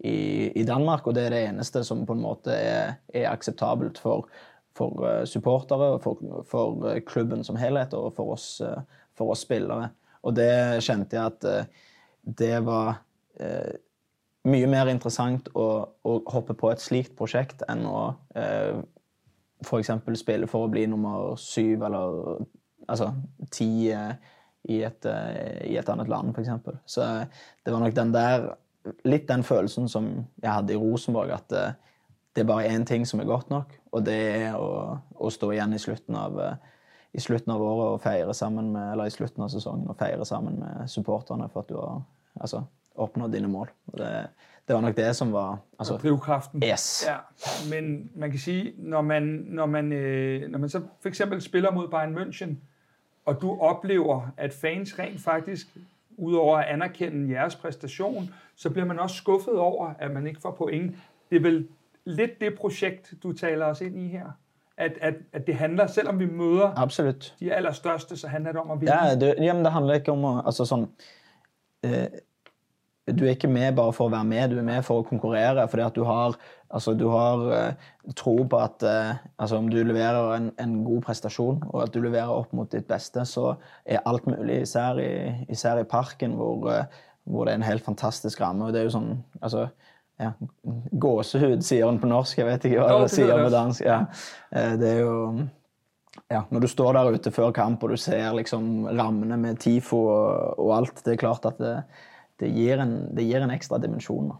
i, 0.00 0.50
i 0.56 0.64
Danmark, 0.64 1.06
og 1.06 1.14
det 1.16 1.26
er 1.26 1.34
det 1.34 1.42
eneste 1.48 1.84
som 1.84 2.06
på 2.08 2.16
en 2.16 2.24
måte 2.24 2.54
er, 2.54 2.96
er 3.12 3.28
akseptabelt 3.30 4.00
for, 4.00 4.28
for 4.76 5.04
øh, 5.04 5.26
supportere, 5.28 5.98
for, 6.00 6.42
for 6.48 6.86
øh, 6.88 7.02
klubben 7.06 7.44
som 7.44 7.58
helhet 7.60 7.94
og 7.94 8.14
for 8.16 8.32
oss, 8.32 8.60
øh, 8.64 8.80
for 9.18 9.34
oss 9.34 9.44
spillere. 9.44 9.90
Og 10.22 10.36
det 10.36 10.82
kjente 10.84 11.16
jeg 11.16 11.32
at 11.32 11.68
det 12.38 12.58
var 12.66 13.00
eh, 13.40 13.76
mye 14.48 14.68
mer 14.70 14.88
interessant 14.92 15.50
å, 15.56 15.66
å, 16.04 16.16
hoppe 16.32 16.56
på 16.56 16.70
et 16.72 16.82
slikt 16.82 17.16
prosjekt 17.18 17.64
enn 17.68 17.84
å 17.88 18.00
eh, 18.38 18.80
f.eks. 19.64 19.92
spille 20.16 20.48
for 20.48 20.66
å 20.66 20.72
bli 20.72 20.86
nummer 20.88 21.34
syv 21.40 21.84
eller 21.88 22.44
altså 22.88 23.10
ti 23.52 23.90
eh, 23.92 24.14
i, 24.68 24.80
et, 24.84 25.08
eh, 25.08 25.60
i, 25.68 25.76
et, 25.80 25.92
annet 25.92 26.08
land, 26.10 26.32
f.eks. 26.32 26.72
Så 26.88 27.06
det 27.64 27.74
var 27.74 27.84
nok 27.84 27.96
den 27.96 28.14
der 28.16 28.50
Litt 29.04 29.28
den 29.28 29.42
følelsen 29.44 29.88
som 29.88 30.10
jeg 30.42 30.52
hadde 30.52 30.72
i 30.72 30.80
Rosenborg, 30.80 31.32
at 31.36 31.52
eh, 31.52 31.78
det 32.36 32.42
er 32.44 32.48
bare 32.48 32.68
én 32.70 32.86
ting 32.86 33.06
som 33.08 33.20
er 33.20 33.28
godt 33.28 33.50
nok, 33.50 33.72
og 33.92 34.04
det 34.06 34.18
er 34.36 34.54
å, 34.56 34.98
å 35.18 35.30
stå 35.30 35.50
igjen 35.52 35.74
i 35.74 35.82
slutten 35.82 36.16
av 36.16 36.38
i 37.12 37.20
slutten 37.20 37.52
av 37.52 37.62
året 37.62 37.94
og 37.94 38.02
feire 38.04 38.34
sammen 38.34 38.70
med, 38.72 38.92
eller 38.92 39.10
i 39.10 39.14
slutten 39.14 39.42
av 39.42 39.50
sesongen 39.50 39.88
og 39.90 39.98
feire 39.98 40.26
sammen 40.26 40.60
med 40.60 40.90
supporterne 40.90 41.48
for 41.50 41.64
at 41.64 41.72
du 41.72 41.74
har 41.78 42.02
altså, 42.40 42.62
oppnådd 42.94 43.34
dine 43.34 43.50
mål. 43.50 43.70
Og 43.92 43.98
det, 43.98 44.10
det 44.68 44.76
var 44.76 44.84
nok 44.84 44.96
det 44.96 45.16
som 45.16 45.32
var 45.32 45.58
altså, 45.78 45.96
Drivkraften. 45.98 46.62
Yes. 46.62 47.06
Ja. 47.08 47.16
Men 47.70 48.10
man 48.14 48.30
kan 48.30 48.38
sige, 48.38 48.74
når 48.78 49.02
man, 49.02 49.22
når 49.48 49.66
man, 49.66 49.92
øh, 49.92 50.50
når 50.50 50.58
man 50.58 50.68
så 50.68 50.80
for 51.00 51.08
eksempel 51.08 51.40
spiller 51.40 51.70
mod 51.70 51.88
Bayern 51.88 52.18
München, 52.18 52.54
og 53.24 53.42
du 53.42 53.50
oplever, 53.60 54.30
at 54.36 54.52
fans 54.52 54.98
rent 54.98 55.20
faktisk, 55.20 55.76
udover 56.20 56.58
at 56.58 56.68
anerkende 56.68 57.32
jeres 57.32 57.56
præstation, 57.56 58.34
så 58.56 58.70
bliver 58.70 58.86
man 58.86 58.98
også 58.98 59.16
skuffet 59.16 59.58
over, 59.58 59.94
at 59.98 60.10
man 60.10 60.26
ikke 60.26 60.40
får 60.40 60.50
point. 60.50 60.96
Det 61.30 61.36
er 61.36 61.40
vel 61.40 61.68
lidt 62.04 62.40
det 62.40 62.54
projekt, 62.58 63.14
du 63.22 63.32
taler 63.32 63.66
os 63.66 63.80
ind 63.80 63.98
i 63.98 64.08
her? 64.08 64.26
At, 64.76 64.92
at, 65.00 65.14
at 65.32 65.46
det 65.46 65.54
handler, 65.54 65.86
selvom 65.86 66.18
vi 66.18 66.26
møder 66.26 66.72
Absolutt. 66.76 67.34
de 67.40 67.54
allerstørste, 67.54 68.16
så 68.16 68.28
handler 68.28 68.52
det 68.52 68.60
om 68.60 68.70
at 68.70 68.80
vinde. 68.80 68.94
Ja, 68.94 69.14
det, 69.14 69.34
jamen, 69.38 69.64
det 69.64 69.72
handler 69.72 69.94
ikke 69.94 70.12
om 70.12 70.24
å 70.24 70.32
altså, 70.40 70.64
sånn, 70.64 70.86
eh, 71.84 72.06
du 73.12 73.24
er 73.26 73.34
ikke 73.34 73.50
med 73.50 73.74
bare 73.76 73.92
for 73.92 74.08
å 74.08 74.12
være 74.12 74.24
med, 74.24 74.48
du 74.50 74.58
er 74.58 74.64
med 74.66 74.82
for 74.86 75.02
å 75.02 75.06
konkurrere. 75.06 75.66
Fordi 75.68 75.84
at 75.84 75.96
du 75.96 76.04
har, 76.08 76.36
altså, 76.70 76.94
du 76.94 77.06
har 77.12 77.44
uh, 77.50 78.14
tro 78.16 78.36
på 78.44 78.60
at 78.60 78.84
uh, 78.86 79.20
altså, 79.38 79.58
om 79.60 79.68
du 79.70 79.78
leverer 79.82 80.34
en, 80.36 80.50
en, 80.60 80.74
god 80.86 81.04
prestasjon, 81.06 81.62
og 81.68 81.84
at 81.84 81.94
du 81.94 82.00
leverer 82.02 82.32
opp 82.32 82.52
mot 82.56 82.70
ditt 82.70 82.88
beste, 82.88 83.24
så 83.28 83.54
er 83.84 84.04
alt 84.06 84.26
mulig, 84.30 84.62
især 84.64 85.00
i, 85.02 85.12
især 85.50 85.82
i 85.82 85.88
parken, 85.88 86.36
hvor, 86.38 86.66
uh, 86.68 87.06
hvor, 87.24 87.46
det 87.46 87.54
er 87.54 87.62
en 87.62 87.68
helt 87.68 87.86
fantastisk 87.86 88.40
ramme. 88.40 88.66
og 88.66 88.74
det 88.74 88.82
er 88.82 88.90
jo 88.90 88.96
sånn, 88.98 89.14
altså, 89.40 89.68
ja, 90.20 90.34
Gåsehud, 91.00 91.62
sier 91.64 91.88
hun 91.88 92.00
på 92.00 92.10
norsk. 92.10 92.42
Jeg 92.42 92.48
vet 92.48 92.68
ikke 92.68 92.84
hva 92.84 92.98
det 93.00 93.14
sier 93.14 93.32
på 93.40 93.52
dansk. 93.54 93.86
Ja. 93.86 94.02
Det 94.52 94.90
er 94.90 94.98
jo 95.00 95.14
ja, 96.28 96.42
Når 96.50 96.60
du 96.60 96.68
står 96.68 96.92
der 96.92 97.16
ute 97.16 97.32
før 97.32 97.54
kamp 97.56 97.80
og 97.86 97.94
du 97.94 97.96
ser 97.96 98.34
liksom 98.36 98.84
rammene 98.98 99.38
med 99.40 99.62
TIFO 99.62 99.96
og, 99.96 100.60
og 100.60 100.74
alt, 100.76 101.00
det 101.06 101.14
er 101.14 101.22
klart 101.22 101.48
at 101.48 101.56
det, 101.62 101.72
det 102.42 102.52
gir 102.52 102.82
en, 102.84 102.94
det 103.16 103.24
gir 103.30 103.40
en 103.40 103.54
ekstra 103.54 103.80
dimensjon. 103.80 104.34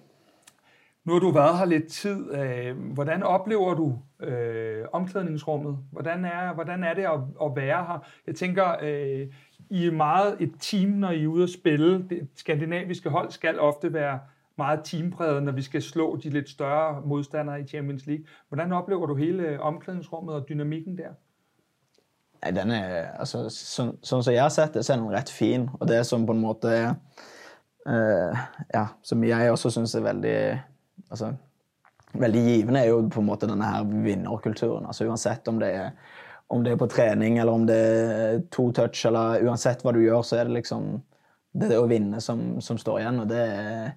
Nu 1.05 1.13
har 1.13 1.21
du 1.21 1.31
været 1.31 1.59
her 1.59 1.65
lidt 1.65 1.89
tid. 1.89 2.35
Øh, 2.35 2.93
hvordan 2.95 3.23
oplever 3.23 3.75
du 3.75 3.99
øh, 4.27 4.85
omklædningsrummet? 4.93 5.79
Hvordan 5.93 6.25
er, 6.25 6.55
hvordan 6.55 6.85
er 6.85 6.95
det 6.95 7.03
at, 7.03 7.21
at 7.43 7.57
være 7.57 7.85
her? 7.85 8.07
Jeg 8.27 8.35
tænker, 8.35 8.77
øh, 8.83 9.27
I 9.71 9.87
er 9.87 9.93
meget 9.93 10.37
et 10.41 10.53
team, 10.61 10.91
når 10.91 11.11
I 11.11 11.25
er 11.25 11.29
ude 11.29 11.43
at 11.43 11.51
spille. 11.51 12.09
Det 12.09 12.29
skandinaviske 12.37 13.11
hold 13.11 13.31
skal 13.31 13.61
ofte 13.61 13.93
være 13.93 14.19
meget 14.59 14.81
teampræget, 14.85 15.43
når 15.43 15.53
vi 15.53 15.63
skal 15.63 15.83
slå 15.83 16.17
de 16.17 16.31
lidt 16.31 16.49
større 16.49 17.03
modstandere 17.05 17.61
i 17.61 17.67
Champions 17.67 18.07
League. 18.07 18.25
Hvordan 18.49 18.73
oplever 18.73 19.07
du 19.07 19.15
hele 19.15 19.43
øh, 19.43 19.61
omklædningsrummet 19.61 20.35
og 20.35 20.49
dynamikken 20.49 20.99
der? 20.99 21.11
Nei, 22.43 22.53
den 22.57 22.71
er, 22.71 23.11
altså, 23.21 23.49
Sånn 23.53 23.99
som 24.03 24.23
så 24.25 24.33
jeg 24.33 24.43
har 24.43 24.53
sett 24.53 24.75
det, 24.75 24.85
så 24.85 24.95
er 24.95 25.01
den 25.03 25.13
rett 25.13 25.31
fin. 25.33 25.69
Og 25.81 25.89
det 25.89 26.01
som 26.09 26.25
på 26.27 26.33
en 26.33 26.41
måte 26.41 26.73
eh, 26.73 26.93
øh, 27.87 28.37
ja, 28.75 28.87
som 29.03 29.25
jeg 29.25 29.51
også 29.51 29.71
syns 29.71 29.95
er 29.95 30.07
veldig 30.07 30.37
altså, 31.09 31.33
veldig 32.13 32.43
givende, 32.47 32.81
er 32.81 32.91
jo 32.91 33.05
på 33.09 33.23
en 33.23 33.29
måte 33.29 33.49
denne 33.49 33.69
her 33.71 33.87
vinnerkulturen. 33.87 34.87
Altså 34.87 35.07
Uansett 35.09 35.49
om 35.49 35.61
det, 35.63 35.71
er, 35.75 36.19
om 36.51 36.65
det 36.65 36.75
er 36.75 36.81
på 36.81 36.91
trening 36.91 37.39
eller 37.39 37.53
om 37.53 37.67
det 37.69 37.79
er 37.79 38.43
to 38.53 38.71
touch, 38.77 39.05
eller 39.07 39.45
uansett 39.47 39.85
hva 39.85 39.95
du 39.95 40.03
gjør, 40.03 40.23
så 40.27 40.41
er 40.41 40.51
det 40.51 40.61
liksom 40.61 40.99
det 41.53 41.67
er 41.67 41.73
det 41.75 41.81
å 41.83 41.89
vinne 41.91 42.21
som, 42.23 42.61
som 42.63 42.79
står 42.79 43.01
igjen. 43.03 43.23
Og 43.25 43.31
det 43.31 43.41
er, 43.43 43.89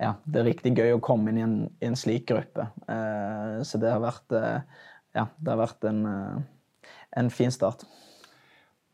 ja, 0.00 0.14
det 0.24 0.40
er 0.40 0.48
riktig 0.50 0.74
gøy 0.78 0.94
å 0.94 1.02
komme 1.02 1.32
inn 1.32 1.40
i 1.40 1.46
en, 1.46 1.56
i 1.82 1.88
en 1.90 1.98
slik 1.98 2.28
gruppe. 2.30 2.68
Uh, 2.86 3.60
så 3.66 3.80
det 3.82 3.90
har 3.90 4.02
vært, 4.04 4.26
uh, 4.34 4.86
ja, 5.16 5.26
det 5.38 5.52
har 5.52 5.58
vært 5.58 5.88
en, 5.90 6.04
eh, 6.06 6.92
en 7.18 7.32
fin 7.34 7.50
start. 7.50 7.82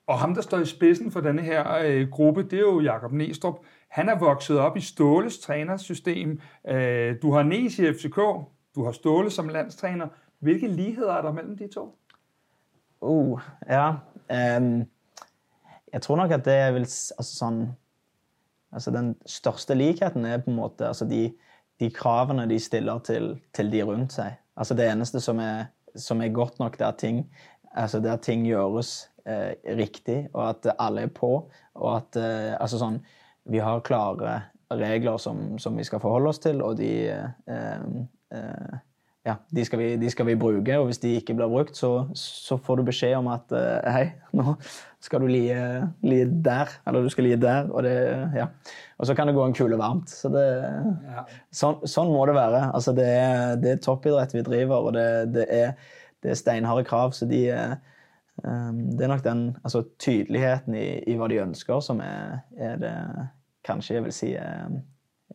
Og 0.08 0.16
ham, 0.22 0.32
der 0.32 0.46
står 0.46 0.64
i 0.64 0.70
spidsen 0.70 1.10
for 1.12 1.26
denne 1.26 1.44
her 1.44 2.06
gruppe, 2.08 2.46
det 2.48 2.62
er 2.62 2.64
jo 2.64 2.80
Jakob 2.80 3.12
Nestrup. 3.12 3.58
Han 3.96 4.08
er 4.08 4.18
vokset 4.18 4.58
op 4.58 4.76
i 4.76 4.80
Ståles 4.80 5.38
trænersystem. 5.38 6.40
Øh, 6.68 7.16
du 7.22 7.32
har 7.32 7.42
Nes 7.42 7.78
i 7.78 7.92
FCK, 7.92 8.18
du 8.74 8.84
har 8.84 8.92
Ståle 8.92 9.30
som 9.30 9.48
landstræner. 9.48 10.08
Hvilke 10.38 10.68
ligheder 10.68 11.12
er 11.12 11.22
der 11.22 11.32
mellem 11.32 11.56
de 11.56 11.68
to? 11.68 11.98
Uh, 13.00 13.40
ja. 13.68 13.88
Um, 14.58 14.84
jeg 15.92 16.02
tror 16.02 16.16
nok 16.16 16.30
at 16.30 16.44
det 16.44 16.74
vil 16.74 16.80
altså 16.80 17.36
sådan 17.38 17.72
altså 18.72 18.90
Den 18.90 19.16
største 19.26 19.74
likheten 19.74 20.24
er 20.24 20.38
på 20.38 20.50
en 20.50 20.56
måte 20.56 20.86
altså 20.86 21.04
de, 21.04 21.32
de 21.80 21.90
kravene 21.90 22.48
de 22.48 22.60
stiller 22.60 22.98
til, 22.98 23.40
til, 23.54 23.72
de 23.72 23.82
rundt 23.82 24.12
seg. 24.12 24.34
Altså 24.56 24.74
Det 24.74 24.92
eneste 24.92 25.20
som 25.20 25.38
er, 25.38 25.64
som 25.96 26.20
er 26.20 26.28
godt 26.28 26.58
nok, 26.58 26.78
det 26.78 26.86
er 26.86 26.90
ting, 26.90 27.36
altså 27.72 28.00
det 28.00 28.10
er 28.10 28.16
ting 28.16 28.46
gjøres 28.46 29.10
øh, 29.28 29.52
eh, 29.64 29.76
riktig, 29.76 30.28
og 30.32 30.48
at 30.48 30.74
alle 30.78 31.00
er 31.00 31.06
på. 31.06 31.50
og 31.74 31.96
at 31.96 32.16
eh, 32.16 32.60
altså 32.60 32.78
sånn 32.78 33.00
vi 33.50 33.62
har 33.62 33.84
klare 33.86 34.40
regler 34.70 35.16
som, 35.22 35.58
som, 35.62 35.76
vi 35.78 35.84
skal 35.86 36.02
forholde 36.02 36.32
oss 36.32 36.42
til, 36.42 36.62
og 36.64 36.76
de, 36.80 36.90
eh, 37.12 37.86
eh, 38.34 38.76
ja, 39.26 39.36
de, 39.50 39.64
skal 39.66 39.80
vi, 39.80 39.88
de, 39.98 40.10
skal 40.10 40.26
vi, 40.28 40.36
bruke. 40.38 40.78
Og 40.78 40.88
hvis 40.88 41.00
de 41.02 41.14
ikke 41.18 41.34
blir 41.38 41.50
brukt, 41.50 41.76
så, 41.78 42.08
så 42.18 42.58
får 42.62 42.80
du 42.80 42.86
beskjed 42.86 43.16
om 43.18 43.30
at 43.34 43.54
eh, 43.54 43.88
hei, 43.94 44.04
nå 44.36 44.56
skal 45.02 45.22
du 45.22 45.30
lie, 45.30 45.58
lie, 46.06 46.26
der, 46.26 46.70
eller 46.86 47.06
du 47.06 47.10
skal 47.12 47.28
lie 47.28 47.38
der. 47.40 47.70
Og, 47.70 47.82
det, 47.86 47.96
ja. 48.36 48.48
og 48.98 49.06
så 49.06 49.14
kan 49.18 49.30
det 49.30 49.36
gå 49.36 49.44
en 49.46 49.56
kule 49.56 49.78
varmt. 49.78 50.10
Så 50.10 50.30
det, 50.34 50.46
ja. 51.10 51.26
sånn, 51.54 51.82
sånn, 51.86 52.10
må 52.14 52.26
det 52.26 52.38
være. 52.38 52.68
Altså, 52.74 52.94
det, 52.96 53.06
er, 53.06 53.58
det 53.62 53.76
er 53.76 53.84
toppidrett 53.86 54.34
vi 54.34 54.46
driver, 54.46 54.90
og 54.90 54.98
det, 54.98 55.08
det 55.36 55.46
er, 55.54 55.76
det 56.22 56.34
er 56.34 56.42
steinharde 56.42 56.86
krav. 56.86 57.14
så 57.14 57.28
de 57.30 57.46
eh, 57.54 57.76
det 58.36 59.00
er 59.00 59.08
nok 59.08 59.24
den 59.24 59.56
altså, 59.64 59.82
tydeligheten 59.98 60.74
i, 60.76 61.00
i, 61.08 61.14
hva 61.16 61.28
de 61.32 61.40
ønsker, 61.40 61.80
som 61.80 62.02
er, 62.04 62.42
er 62.60 62.76
det 62.82 62.94
kanskje 63.66 63.98
jeg 63.98 64.06
vil 64.06 64.14
si 64.14 64.32
er, 64.38 64.78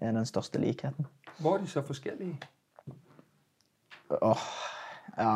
er 0.01 0.15
den 0.15 0.25
største 0.25 0.61
likheten. 0.61 1.07
Er 1.45 1.61
de 1.61 1.67
så 1.67 1.83
forskjellige? 1.85 2.37
Åh, 4.21 4.47
ja. 5.17 5.35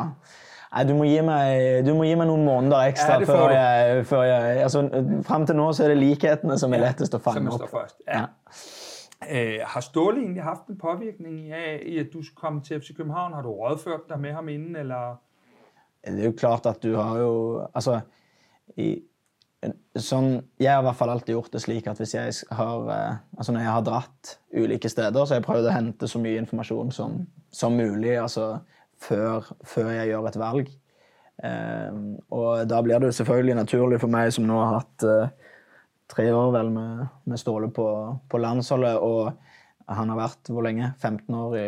Nei, 0.76 0.82
du 0.84 0.96
må, 0.98 1.04
gi 1.08 1.20
meg, 1.24 1.84
du 1.86 1.92
må 1.96 2.04
gi 2.04 2.16
meg 2.18 2.26
noen 2.28 2.42
måneder 2.44 2.90
ekstra 2.90 3.20
ja, 3.20 3.28
før, 3.28 3.52
jeg, 3.54 4.00
før 4.10 4.24
jeg 4.26 4.64
altså, 4.66 4.82
Fram 5.24 5.46
til 5.48 5.56
nå 5.56 5.68
så 5.72 5.86
er 5.86 5.94
det 5.94 6.00
likhetene 6.00 6.56
som 6.60 6.74
er 6.74 6.82
lettest 6.82 7.14
å 7.16 7.20
fange 7.22 7.52
opp. 7.54 7.68
Først. 7.70 8.02
Ja. 8.08 8.26
Ja. 8.26 8.64
Uh, 9.16 9.62
har 9.64 9.80
Ståle 9.80 10.20
egentlig 10.20 10.44
hatt 10.44 10.66
en 10.68 10.76
påvirkning 10.76 11.38
i 11.48 11.96
at 12.02 12.10
du 12.12 12.20
kom 12.36 12.60
til 12.64 12.82
FC 12.82 12.92
København? 12.98 13.32
Har 13.38 13.46
du 13.46 13.54
rådført 13.54 14.10
deg 14.10 14.20
med 14.20 14.36
ham 14.36 14.50
innen, 14.52 14.76
eller? 14.82 15.16
Det 16.04 16.20
er 16.20 16.28
jo 16.28 16.36
klart 16.36 16.68
at 16.68 16.82
du 16.84 16.92
har 16.98 17.18
jo 17.18 17.32
Altså, 17.72 18.00
i, 18.76 18.90
sånn, 19.98 20.42
Jeg 20.60 20.72
har 20.72 20.82
i 20.82 20.86
hvert 20.86 20.98
fall 20.98 21.12
alltid 21.12 21.34
gjort 21.36 21.52
det 21.54 21.62
slik 21.64 21.86
at 21.90 22.00
hvis 22.00 22.14
jeg 22.14 22.32
har 22.58 22.90
eh, 22.92 23.18
altså 23.36 23.54
når 23.54 23.64
jeg 23.64 23.74
har 23.74 23.84
dratt 23.86 24.32
ulike 24.56 24.90
steder, 24.92 25.24
så 25.24 25.34
har 25.34 25.40
jeg 25.40 25.46
prøvd 25.46 25.68
å 25.70 25.74
hente 25.74 26.08
så 26.10 26.20
mye 26.22 26.40
informasjon 26.42 26.92
som, 26.94 27.20
som 27.54 27.76
mulig 27.76 28.16
altså, 28.20 28.58
før, 29.02 29.48
før, 29.64 29.90
jeg 29.94 30.12
gjør 30.12 30.28
et 30.30 30.38
valg. 30.40 30.70
Um, 31.36 32.14
og 32.32 32.62
da 32.64 32.78
blir 32.80 33.00
det 33.00 33.10
jo 33.10 33.18
selvfølgelig 33.18 33.58
naturlig 33.58 33.98
for 34.00 34.12
meg, 34.12 34.30
som 34.32 34.46
nå 34.48 34.56
har 34.56 34.78
hatt 34.78 35.04
uh, 35.04 35.50
tre 36.08 36.30
år 36.32 36.54
vel 36.54 36.70
med, 36.72 37.02
med 37.28 37.40
Ståle 37.40 37.68
på, 37.74 37.88
på, 38.30 38.40
landsholdet, 38.40 38.96
og 38.96 39.34
han 39.92 40.10
har 40.10 40.18
vært 40.18 40.48
hvor 40.50 40.64
lenge? 40.66 40.94
15 40.96 41.36
år 41.36 41.58
i 41.60 41.66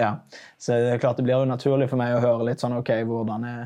ja. 0.00 0.10
Så 0.58 0.76
det 0.82 0.96
er 0.96 1.00
klart 1.00 1.20
det 1.20 1.24
blir 1.28 1.38
jo 1.38 1.48
naturlig 1.48 1.88
for 1.92 2.00
meg 2.00 2.16
å 2.16 2.24
høre 2.24 2.50
litt 2.50 2.64
sånn 2.64 2.76
OK, 2.76 2.90
hvordan 3.08 3.46
er 3.48 3.62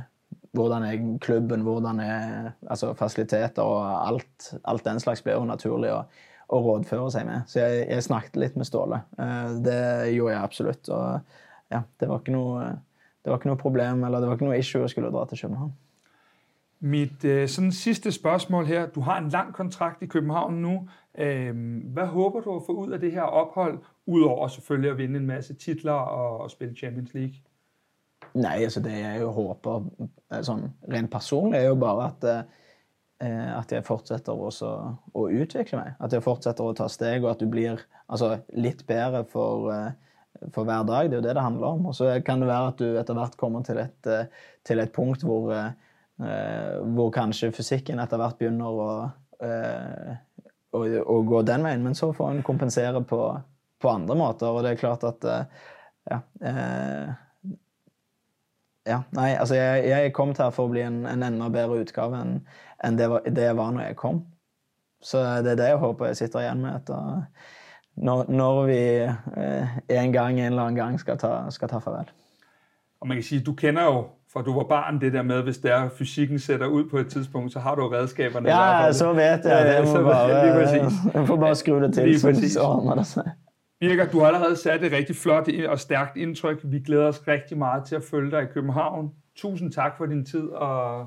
hvordan 0.52 0.82
er 0.82 1.18
klubben, 1.20 1.60
hvordan 1.60 2.00
er 2.00 2.50
altså, 2.70 2.94
fasiliteter 2.94 3.62
og 3.62 4.08
alt, 4.08 4.54
alt, 4.64 4.84
den 4.84 5.00
slags 5.00 5.22
blir 5.22 5.34
jo 5.34 5.44
naturlig 5.44 5.90
å, 5.92 6.02
å, 6.48 6.60
rådføre 6.64 7.10
seg 7.12 7.26
med. 7.26 7.42
Så 7.46 7.60
jeg, 7.60 7.88
jeg 7.90 8.06
snakket 8.06 8.40
litt 8.40 8.56
med 8.56 8.68
Ståle. 8.68 9.02
Eh, 9.18 9.50
det 9.64 9.82
gjorde 10.14 10.34
jeg 10.34 10.42
absolutt. 10.42 10.88
Og 10.88 11.20
ja, 11.74 11.82
det 12.00 12.08
var 12.08 12.22
ikke 12.22 12.36
noe, 12.36 12.70
det 13.24 13.32
var 13.32 13.40
ikke 13.40 13.52
noe 13.52 13.60
problem 13.60 14.04
eller 14.04 14.20
det 14.22 14.30
var 14.30 14.40
ikke 14.40 14.48
noe 14.48 14.62
issue 14.62 14.84
å 14.84 14.90
skulle 14.90 15.12
dra 15.12 15.26
til 15.28 15.44
København. 15.44 15.76
Mit 16.80 17.24
øh, 17.24 17.48
sådan 17.48 17.72
sidste 17.72 18.12
spørgsmål 18.12 18.66
her. 18.66 18.86
Du 18.86 19.00
har 19.00 19.18
en 19.18 19.28
lang 19.28 19.52
kontrakt 19.54 20.02
i 20.02 20.06
København 20.06 20.54
nu. 20.62 20.88
Øh, 21.18 21.54
hvad 21.92 22.06
håber 22.06 22.40
du 22.40 22.56
at 22.56 22.62
få 22.66 22.72
ud 22.72 22.90
af 22.90 23.00
det 23.00 23.12
her 23.12 23.22
ophold, 23.22 23.78
udover 24.06 24.48
selvfølgelig 24.48 24.90
at 24.90 24.98
vinde 24.98 25.16
en 25.16 25.26
masse 25.26 25.54
titler 25.54 25.92
og, 25.92 26.40
og 26.40 26.50
spille 26.50 26.76
Champions 26.76 27.14
League? 27.14 27.34
Nei, 28.38 28.56
altså 28.66 28.82
det 28.84 28.94
jeg 28.94 29.22
jo 29.22 29.32
håper 29.34 29.84
eh, 29.98 30.42
sånn 30.46 30.68
rent 30.92 31.10
personlig, 31.12 31.60
er 31.60 31.70
jo 31.70 31.78
bare 31.80 32.08
at, 32.10 32.26
eh, 33.24 33.52
at 33.54 33.72
jeg 33.74 33.86
fortsetter 33.86 34.36
også 34.48 34.72
å 35.18 35.24
utvikle 35.28 35.80
meg. 35.80 35.96
At 36.04 36.14
jeg 36.14 36.24
fortsetter 36.24 36.66
å 36.66 36.76
ta 36.76 36.88
steg, 36.92 37.24
og 37.24 37.32
at 37.32 37.42
du 37.42 37.48
blir 37.50 37.80
altså, 38.06 38.36
litt 38.54 38.84
bedre 38.88 39.24
for, 39.32 39.70
eh, 39.74 40.46
for 40.54 40.68
hver 40.68 40.86
dag. 40.88 41.10
Det 41.10 41.18
er 41.18 41.22
jo 41.22 41.26
det 41.26 41.36
det 41.38 41.46
handler 41.48 41.74
om. 41.74 41.90
Og 41.90 41.98
så 41.98 42.12
kan 42.24 42.42
det 42.42 42.50
være 42.50 42.72
at 42.72 42.82
du 42.82 42.88
etter 43.00 43.18
hvert 43.18 43.36
kommer 43.40 43.66
til 43.66 43.82
et, 43.82 43.98
eh, 44.06 44.48
til 44.66 44.82
et 44.82 44.94
punkt 44.94 45.24
hvor, 45.26 45.50
eh, 45.54 46.78
hvor 46.94 47.12
kanskje 47.14 47.52
fysikken 47.54 48.02
etter 48.02 48.20
hvert 48.20 48.38
begynner 48.38 48.82
å, 48.84 48.90
eh, 49.42 50.18
å, 50.76 50.84
å 50.84 51.22
gå 51.26 51.42
den 51.48 51.66
veien, 51.66 51.82
men 51.82 51.96
så 51.98 52.12
får 52.14 52.36
en 52.36 52.46
kompensere 52.46 53.02
på, 53.02 53.22
på 53.82 53.90
andre 53.90 54.18
måter. 54.18 54.52
Og 54.52 54.62
det 54.62 54.74
er 54.74 54.82
klart 54.82 55.06
at 55.08 55.26
eh, 55.26 55.64
ja, 56.08 56.20
eh, 56.44 57.16
ja, 58.88 59.02
nei, 59.16 59.30
altså 59.36 59.54
jeg, 59.54 59.84
jeg 59.88 60.12
kom 60.16 60.32
her 60.38 60.50
for 60.50 60.66
å 60.66 60.72
bli 60.72 60.82
en, 60.86 61.04
en 61.06 61.22
enda 61.22 61.50
bedre 61.52 61.82
utgave 61.84 62.18
enn 62.24 62.40
enn 62.84 62.98
det, 62.98 63.08
var, 63.10 63.24
det 63.26 63.42
jeg 63.42 63.56
var 63.58 63.72
når 63.74 63.88
jeg 63.88 63.96
kom. 63.98 64.20
Så 65.02 65.18
det 65.42 65.52
er 65.52 65.58
det 65.58 65.70
jeg 65.72 65.80
håper 65.82 66.10
jeg 66.10 66.18
sitter 66.20 66.44
igjen 66.44 66.60
med 66.62 66.76
etter 66.76 67.24
når, 67.98 68.28
når 68.30 68.60
vi 68.66 68.78
eh, 69.42 69.78
en 70.04 70.12
gang 70.12 70.38
en 70.38 70.52
eller 70.52 70.62
annen 70.62 70.78
gang 70.78 71.00
skal 71.00 71.18
ta, 71.18 71.32
skal 71.50 71.68
ta 71.68 71.80
farvel. 71.82 72.10
Og 73.00 73.08
man 73.08 73.16
kan 73.16 73.24
sige, 73.24 73.40
du 73.42 73.54
kender 73.54 73.84
jo, 73.84 74.04
fra 74.32 74.42
du 74.42 74.52
var 74.54 74.64
barn, 74.68 75.00
det 75.00 75.12
der 75.12 75.22
med, 75.22 75.42
hvis 75.42 75.58
der 75.58 75.88
fysikken 75.88 76.38
sætter 76.38 76.66
ud 76.66 76.88
på 76.90 76.98
et 76.98 77.08
tidspunkt, 77.08 77.52
så 77.52 77.58
har 77.58 77.74
du 77.74 77.88
redskaberne. 77.88 78.48
Ja, 78.48 78.92
så 78.92 79.12
vet 79.12 79.44
jeg. 79.44 79.84
Det 79.84 79.94
må 79.94 80.02
bare, 80.02 80.46
lige 80.46 80.54
præcis. 80.54 80.98
jeg 81.14 81.26
får 81.26 81.36
bare 81.36 81.54
skru 81.54 81.80
det 81.80 81.94
til, 81.94 82.04
Lige 82.04 82.20
så, 82.20 82.28
præcis. 82.28 82.52
så 82.52 82.60
ordner 82.60 82.94
det 82.94 83.06
seg. 83.06 83.30
Birger, 83.80 84.06
du 84.06 84.18
har 84.20 84.26
allerede 84.26 84.56
sat 84.56 84.84
et 84.84 84.92
rigtig 84.92 85.16
flot 85.16 85.48
og 85.68 85.78
stærkt 85.78 86.16
indtryk. 86.16 86.58
Vi 86.64 86.78
glæder 86.78 87.06
os 87.08 87.22
rigtig 87.28 87.58
meget 87.58 87.84
til 87.84 87.96
at 87.96 88.02
følge 88.10 88.30
dig 88.30 88.42
i 88.42 88.46
København. 88.54 89.10
Tusind 89.36 89.72
tak 89.72 89.96
for 89.96 90.06
din 90.06 90.24
tid, 90.24 90.48
og 90.48 91.06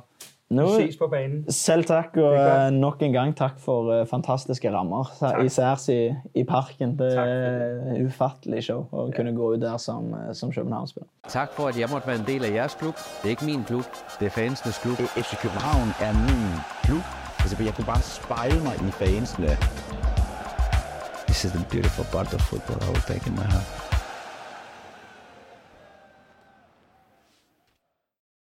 Nå, 0.49 0.63
vi 0.63 0.87
ses 0.87 0.97
på 0.97 1.07
banen. 1.07 1.51
selv 1.51 1.83
takk, 1.83 2.17
og 2.17 2.35
eh, 2.35 2.71
nok 2.71 3.01
en 3.01 3.11
gang 3.11 3.35
takk 3.37 3.59
for 3.59 3.93
eh, 4.01 4.07
fantastiske 4.07 4.71
rammer. 4.71 5.11
Takk. 5.19 5.43
Især 5.45 5.89
i, 5.91 6.15
i 6.35 6.43
parken. 6.43 6.99
Det 6.99 7.17
er 7.17 8.05
ufattelig 8.05 8.63
show 8.63 8.85
å 8.91 9.11
kunne 9.15 9.35
gå 9.35 9.53
ut 9.53 9.61
der 9.61 9.77
som, 9.77 10.13
eh, 10.13 10.33
som 10.35 10.51
København-spiller. 10.51 11.09
Tak 11.27 11.53
for, 11.53 11.67
at 11.67 11.79
jeg 11.79 11.89
måtte 11.91 12.07
være 12.07 12.19
en 12.19 12.27
del 12.27 12.45
af 12.45 12.51
jeres 12.53 12.75
klub. 12.75 12.95
Det 12.95 13.25
er 13.25 13.29
ikke 13.29 13.45
min 13.45 13.63
klub, 13.63 13.85
det 14.19 14.25
er 14.25 14.29
fansenes 14.29 14.77
klub. 14.83 14.97
FC 14.97 15.41
København 15.41 15.87
er 16.07 16.13
min 16.27 16.47
klub. 16.83 17.03
Altså, 17.41 17.63
jeg 17.63 17.73
kunne 17.75 17.85
bare 17.85 18.01
spejle 18.01 18.59
mig 18.63 18.75
i 18.87 18.91
fansene. 18.91 19.51
This 21.31 21.45
is 21.45 21.53
the 21.53 21.59
beautiful 21.59 22.03
part 22.03 22.33
of 22.33 22.41
football 22.41 22.77
I 22.81 22.87
will 22.87 23.07
take 23.07 23.25
in 23.25 23.33
my 23.33 23.45
heart. 23.45 23.90